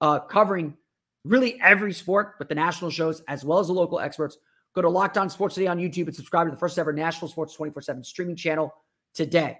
uh, 0.02 0.20
covering 0.20 0.78
really 1.24 1.60
every 1.62 1.94
sport, 1.94 2.36
but 2.38 2.48
the 2.48 2.56
national 2.56 2.92
shows 2.92 3.22
as 3.28 3.44
well 3.44 3.58
as 3.58 3.68
the 3.68 3.74
local 3.74 4.00
experts. 4.00 4.38
Go 4.74 4.82
to 4.82 4.90
Locked 4.90 5.18
On 5.18 5.30
Sports 5.30 5.56
Today 5.56 5.68
on 5.68 5.78
YouTube 5.78 6.08
and 6.08 6.16
subscribe 6.16 6.48
to 6.48 6.52
the 6.52 6.58
first 6.58 6.80
ever 6.80 6.94
national 6.94 7.30
sports 7.30 7.54
24 7.56 7.82
7 7.82 8.04
streaming 8.04 8.36
channel 8.36 8.74
today. 9.14 9.58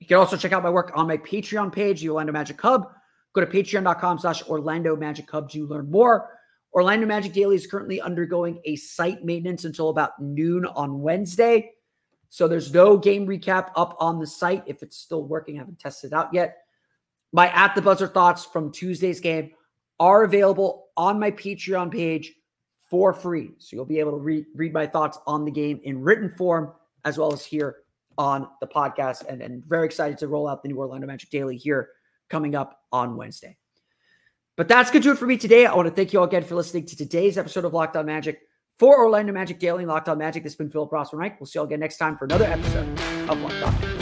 You 0.00 0.06
can 0.06 0.18
also 0.18 0.36
check 0.36 0.52
out 0.52 0.62
my 0.62 0.70
work 0.70 0.92
on 0.94 1.06
my 1.06 1.16
Patreon 1.16 1.72
page, 1.72 2.00
the 2.00 2.08
Orlando 2.08 2.32
Magic 2.32 2.60
Hub. 2.60 2.90
Go 3.34 3.40
to 3.40 3.46
patreon.com 3.46 4.18
slash 4.18 4.42
Orlando 4.48 4.96
Magic 4.96 5.30
Hub 5.30 5.50
to 5.50 5.66
learn 5.66 5.90
more. 5.90 6.30
Orlando 6.74 7.06
Magic 7.06 7.32
Daily 7.32 7.56
is 7.56 7.66
currently 7.66 8.00
undergoing 8.00 8.60
a 8.64 8.76
site 8.76 9.24
maintenance 9.24 9.64
until 9.64 9.88
about 9.88 10.20
noon 10.20 10.66
on 10.66 11.00
Wednesday. 11.00 11.72
So 12.28 12.48
there's 12.48 12.72
no 12.72 12.98
game 12.98 13.26
recap 13.26 13.70
up 13.76 13.96
on 14.00 14.18
the 14.18 14.26
site 14.26 14.64
if 14.66 14.82
it's 14.82 14.98
still 14.98 15.24
working. 15.24 15.56
I 15.56 15.60
haven't 15.60 15.78
tested 15.78 16.12
it 16.12 16.14
out 16.14 16.34
yet. 16.34 16.58
My 17.32 17.48
at 17.50 17.74
the 17.74 17.82
buzzer 17.82 18.08
thoughts 18.08 18.44
from 18.44 18.72
Tuesday's 18.72 19.20
game 19.20 19.52
are 19.98 20.24
available 20.24 20.88
on 20.96 21.18
my 21.18 21.30
Patreon 21.30 21.90
page 21.90 22.34
for 22.88 23.12
free. 23.12 23.50
So 23.58 23.76
you'll 23.76 23.84
be 23.84 23.98
able 23.98 24.12
to 24.12 24.18
read, 24.18 24.46
read 24.54 24.72
my 24.72 24.86
thoughts 24.86 25.18
on 25.26 25.44
the 25.44 25.50
game 25.50 25.80
in 25.84 26.02
written 26.02 26.30
form 26.30 26.72
as 27.04 27.18
well 27.18 27.32
as 27.32 27.44
here 27.44 27.78
on 28.18 28.48
the 28.60 28.66
podcast. 28.66 29.26
And, 29.28 29.42
and 29.42 29.64
very 29.64 29.86
excited 29.86 30.18
to 30.18 30.28
roll 30.28 30.48
out 30.48 30.62
the 30.62 30.68
new 30.68 30.78
Orlando 30.78 31.06
Magic 31.06 31.30
Daily 31.30 31.56
here 31.56 31.90
coming 32.28 32.54
up 32.54 32.82
on 32.92 33.16
Wednesday. 33.16 33.56
But 34.56 34.68
that's 34.68 34.90
going 34.90 35.02
to 35.02 35.08
do 35.08 35.12
it 35.12 35.18
for 35.18 35.26
me 35.26 35.36
today. 35.36 35.66
I 35.66 35.74
want 35.74 35.86
to 35.88 35.94
thank 35.94 36.12
you 36.12 36.20
all 36.20 36.24
again 36.24 36.42
for 36.42 36.54
listening 36.54 36.86
to 36.86 36.96
today's 36.96 37.36
episode 37.36 37.64
of 37.64 37.74
Locked 37.74 37.96
On 37.96 38.06
Magic 38.06 38.40
for 38.78 38.98
Orlando 38.98 39.32
Magic 39.32 39.58
Daily 39.58 39.82
and 39.82 39.88
Locked 39.88 40.08
On 40.08 40.16
Magic. 40.16 40.42
This 40.42 40.52
has 40.52 40.56
been 40.56 40.70
Philip 40.70 40.90
Rossman 40.90 41.18
Reich. 41.18 41.40
We'll 41.40 41.46
see 41.46 41.58
you 41.58 41.60
all 41.60 41.66
again 41.66 41.80
next 41.80 41.98
time 41.98 42.16
for 42.16 42.24
another 42.24 42.46
episode 42.46 42.88
of 43.28 43.38
Locked 43.40 43.62
On 43.62 43.72
Magic. 43.74 43.95